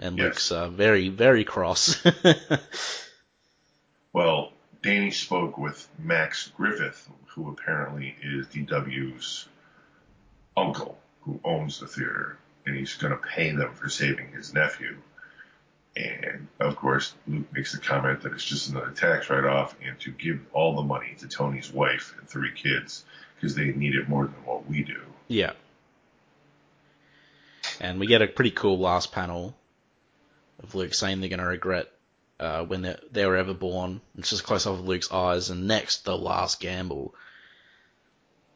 [0.00, 0.24] and Yes.
[0.24, 2.02] Luke's uh, very very cross.
[4.12, 9.46] Well, Danny spoke with Max Griffith, who apparently is DW's
[10.56, 12.36] uncle, who owns the theater,
[12.66, 14.96] and he's going to pay them for saving his nephew.
[15.96, 19.98] And of course, Luke makes the comment that it's just another tax write off and
[20.00, 23.04] to give all the money to Tony's wife and three kids
[23.36, 25.00] because they need it more than what we do.
[25.28, 25.52] yeah,
[27.80, 29.54] and we get a pretty cool last panel
[30.62, 31.88] of Luke saying they're going to regret
[32.38, 34.00] uh, when they they were ever born.
[34.16, 37.14] It's just close up of Luke's eyes, and next the last gamble.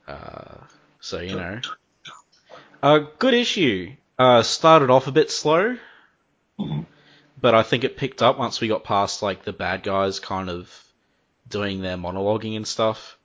[0.06, 0.56] Uh,
[1.00, 1.60] so you know,
[2.82, 3.92] a good issue.
[4.18, 5.76] Uh, started off a bit slow,
[6.60, 6.86] Mhm.
[7.40, 10.48] but I think it picked up once we got past like the bad guys kind
[10.48, 10.72] of
[11.48, 13.18] doing their monologuing and stuff.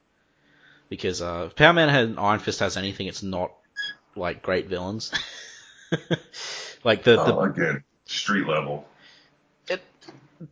[0.90, 3.52] Because uh, if Power Man and Iron Fist has anything, it's not
[4.16, 5.12] like great villains.
[6.84, 8.88] like the, the Uh, again, street level.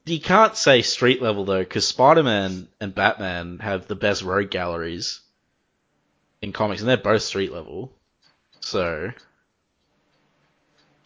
[0.05, 5.21] you can't say street level though, because Spider-Man and Batman have the best rogue galleries
[6.41, 7.91] in comics, and they're both street level.
[8.59, 9.11] So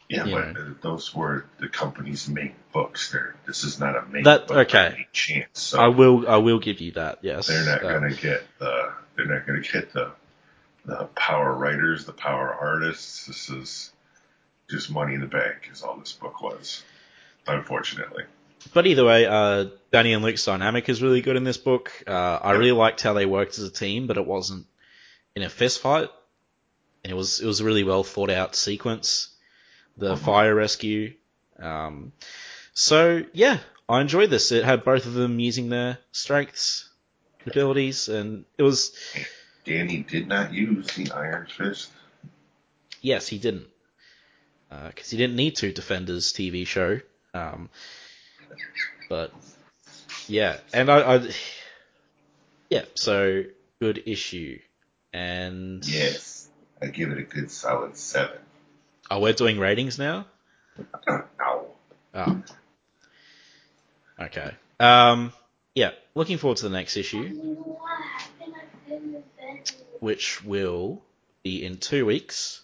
[0.10, 3.12] Yeah, but uh, those were the company's main books.
[3.12, 5.08] They're, this is not a main That- book okay.
[5.14, 5.48] chance.
[5.62, 7.20] So I will, I will give you that.
[7.22, 8.94] Yes, They're not Um, going to get the.
[9.16, 10.12] They're not going to get the
[10.86, 13.28] the power writers, the power artists.
[13.28, 13.92] This is
[14.72, 16.84] just money in the bank, is all this book was.
[17.48, 18.24] Unfortunately,
[18.74, 21.92] But either way, uh, Danny and Luke's dynamic is really good in this book.
[22.08, 22.12] Uh,
[22.42, 24.68] I really liked how they worked as a team, but it wasn't
[25.36, 26.10] in a fist fight.
[27.04, 29.30] It was it was a really well thought out sequence.
[29.98, 30.20] The Mhm.
[30.20, 31.14] fire rescue.
[31.60, 32.14] Um,
[32.76, 33.58] so yeah,
[33.90, 34.52] I enjoyed this.
[34.52, 36.88] It had both of them using their strengths,
[37.48, 38.96] abilities, and it was
[39.66, 41.90] Danny did not use the Iron Fist.
[43.02, 43.66] yes, he didn't
[44.88, 47.00] because he didn't need to defend his TV show.
[47.34, 47.70] Um,
[49.10, 49.34] but
[50.28, 51.30] yeah, and I, I
[52.70, 53.44] yeah, so
[53.82, 54.60] good issue,
[55.14, 56.48] and Yes,
[56.82, 58.38] I give it a good solid seven.
[59.10, 60.26] oh, we're doing ratings now.
[61.10, 61.66] Ow.
[62.14, 62.44] Oh,
[64.20, 64.52] okay.
[64.80, 65.32] Um,
[65.76, 67.30] yeah, looking forward to the next issue,
[70.00, 71.02] which will
[71.44, 72.62] be in two weeks.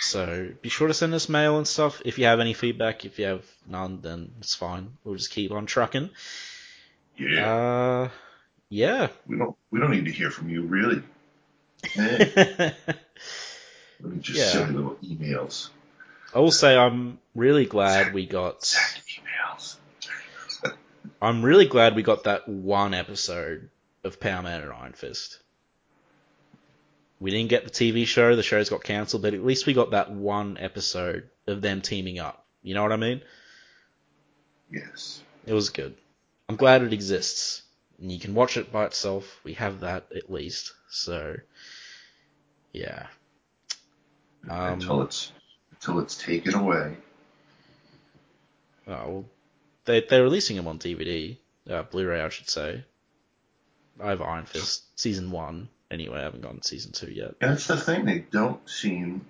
[0.00, 3.04] So be sure to send us mail and stuff if you have any feedback.
[3.04, 4.96] If you have none, then it's fine.
[5.04, 6.10] We'll just keep on trucking.
[7.16, 8.08] Yeah, Uh,
[8.68, 9.08] yeah.
[9.26, 11.02] we don't we don't need to hear from you really.
[11.96, 14.50] Eh, let me just Yeah.
[14.52, 15.70] silly little emails.
[16.34, 18.60] I will say I'm really glad we got.
[18.60, 19.76] Emails.
[21.20, 23.70] I'm really glad we got that one episode
[24.04, 25.40] of Power Man and Iron Fist.
[27.20, 29.90] We didn't get the TV show, the shows got cancelled, but at least we got
[29.90, 32.44] that one episode of them teaming up.
[32.62, 33.22] You know what I mean?
[34.70, 35.22] Yes.
[35.46, 35.96] It was good.
[36.48, 37.62] I'm glad it exists.
[38.00, 39.40] And you can watch it by itself.
[39.42, 40.72] We have that at least.
[40.88, 41.36] So,
[42.72, 43.06] yeah.
[44.48, 45.32] Um, until it's
[45.72, 46.96] until it's taken away.
[48.86, 49.24] Oh, well,
[49.84, 51.36] they, they're releasing them on DVD.
[51.68, 52.84] Uh, Blu-ray, I should say.
[54.02, 55.68] I have Iron Fist Season 1.
[55.90, 57.34] Anyway, I haven't gotten Season 2 yet.
[57.40, 59.24] And that's the thing; they don't seem.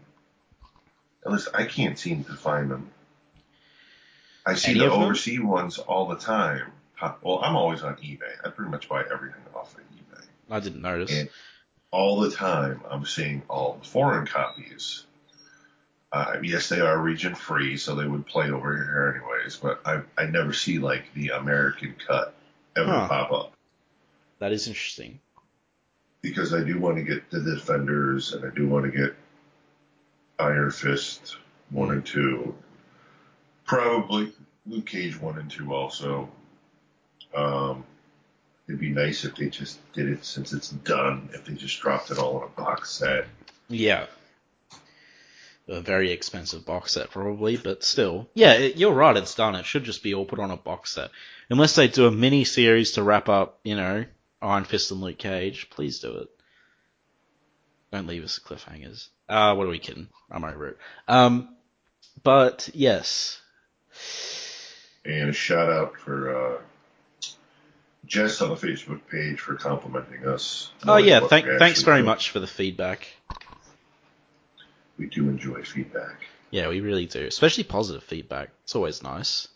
[1.24, 2.90] At least I can't seem to find them.
[4.46, 6.72] I see Any the overseas ones all the time.
[7.22, 8.44] Well, I'm always on eBay.
[8.44, 10.24] I pretty much buy everything off of eBay.
[10.50, 11.12] I didn't notice.
[11.12, 11.28] And
[11.90, 15.04] all the time, I'm seeing all the foreign copies.
[16.10, 19.56] Uh, yes, they are region free, so they would play over here anyways.
[19.56, 22.34] But I I never see like the American cut
[22.74, 23.08] ever Huh.
[23.08, 23.52] pop up
[24.38, 25.20] That is interesting.
[26.22, 29.14] Because I do want to get the Defenders and I do want to get
[30.38, 31.36] Iron Fist
[31.70, 32.54] one and two,
[33.64, 34.32] probably
[34.66, 36.28] Luke Cage one and two also.
[37.34, 37.84] Um,
[38.66, 41.28] it'd be nice if they just did it since it's done.
[41.32, 43.26] If they just dropped it all in a box set.
[43.68, 44.06] Yeah.
[45.70, 48.26] A very expensive box set, probably, but still.
[48.32, 49.54] Yeah, it, you're right, it's done.
[49.54, 51.10] It should just be all put on a box set.
[51.50, 54.06] Unless they do a mini series to wrap up, you know,
[54.40, 56.28] Iron Fist and Luke Cage, please do it.
[57.92, 59.08] Don't leave us cliffhangers.
[59.28, 60.08] Uh, what are we kidding?
[60.30, 60.78] I'm over it.
[61.06, 61.56] Um,
[62.22, 63.40] but yes,
[65.04, 66.60] And a shout out for uh,
[68.06, 70.70] Jess on the Facebook page for complimenting us.
[70.86, 72.06] oh yeah, thank, thanks very do.
[72.06, 73.08] much for the feedback.
[74.98, 76.22] We do enjoy feedback.
[76.50, 78.50] Yeah, we really do, especially positive feedback.
[78.64, 79.48] It's always nice.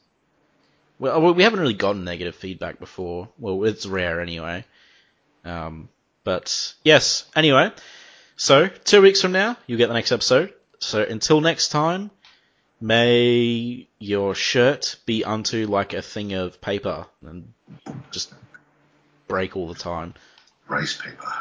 [1.02, 3.28] Well, we haven't really gotten negative feedback before.
[3.36, 4.64] Well, it's rare anyway.
[5.44, 5.88] Um,
[6.22, 7.72] but yes, anyway.
[8.36, 10.54] So two weeks from now, you'll get the next episode.
[10.78, 12.12] So until next time,
[12.80, 17.52] may your shirt be unto like a thing of paper and
[18.12, 18.32] just
[19.26, 20.14] break all the time.
[20.68, 21.34] Rice paper.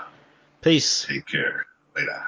[0.64, 1.06] Peace.
[1.08, 1.68] Take care.
[1.96, 2.24] Later.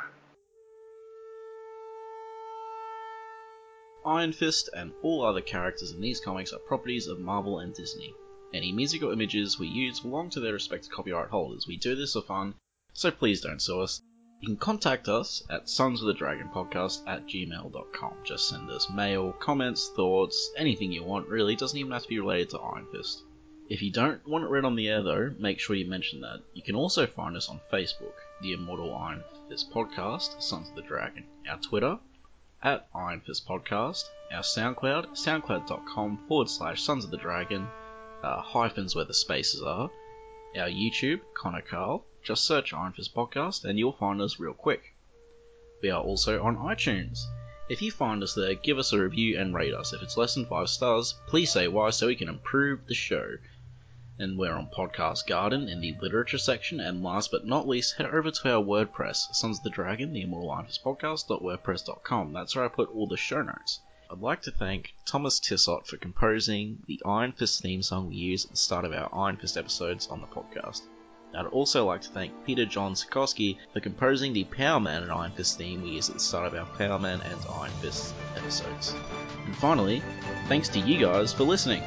[4.05, 8.13] Iron Fist and all other characters in these comics are properties of Marvel and Disney.
[8.53, 11.67] Any music or images we use belong to their respective copyright holders.
[11.67, 12.55] We do this for fun,
[12.91, 14.01] so please don't sue us.
[14.41, 18.13] You can contact us at sons of the dragon podcast at gmail.com.
[18.25, 21.53] Just send us mail, comments, thoughts, anything you want really.
[21.53, 23.23] It doesn't even have to be related to Iron Fist.
[23.69, 26.41] If you don't want it read on the air though, make sure you mention that.
[26.53, 30.81] You can also find us on Facebook, the Immortal Iron Fist podcast, Sons of the
[30.81, 31.23] Dragon.
[31.47, 31.97] Our Twitter,
[32.63, 37.67] at Iron Fist Podcast, our SoundCloud, soundcloud.com forward slash Sons of the Dragon,
[38.23, 39.91] uh, hyphens where the spaces are,
[40.57, 44.93] our YouTube, Connor Carl, just search Iron Fist Podcast and you'll find us real quick.
[45.81, 47.19] We are also on iTunes.
[47.67, 49.91] If you find us there, give us a review and rate us.
[49.91, 53.35] If it's less than 5 stars, please say why so we can improve the show.
[54.19, 56.79] And we're on Podcast Garden in the literature section.
[56.79, 60.21] And last but not least, head over to our WordPress, Sons of the Dragon, the
[60.21, 62.33] Immortal Iron Fist Podcast.wordpress.com.
[62.33, 63.79] That's where I put all the show notes.
[64.11, 68.45] I'd like to thank Thomas Tissot for composing the Iron Fist theme song we use
[68.45, 70.83] at the start of our Iron Fist episodes on the podcast.
[71.35, 75.31] I'd also like to thank Peter John Sikorsky for composing the Power Man and Iron
[75.31, 78.93] Fist theme we use at the start of our Power Man and Iron Fist episodes.
[79.45, 80.03] And finally,
[80.47, 81.81] thanks to you guys for listening.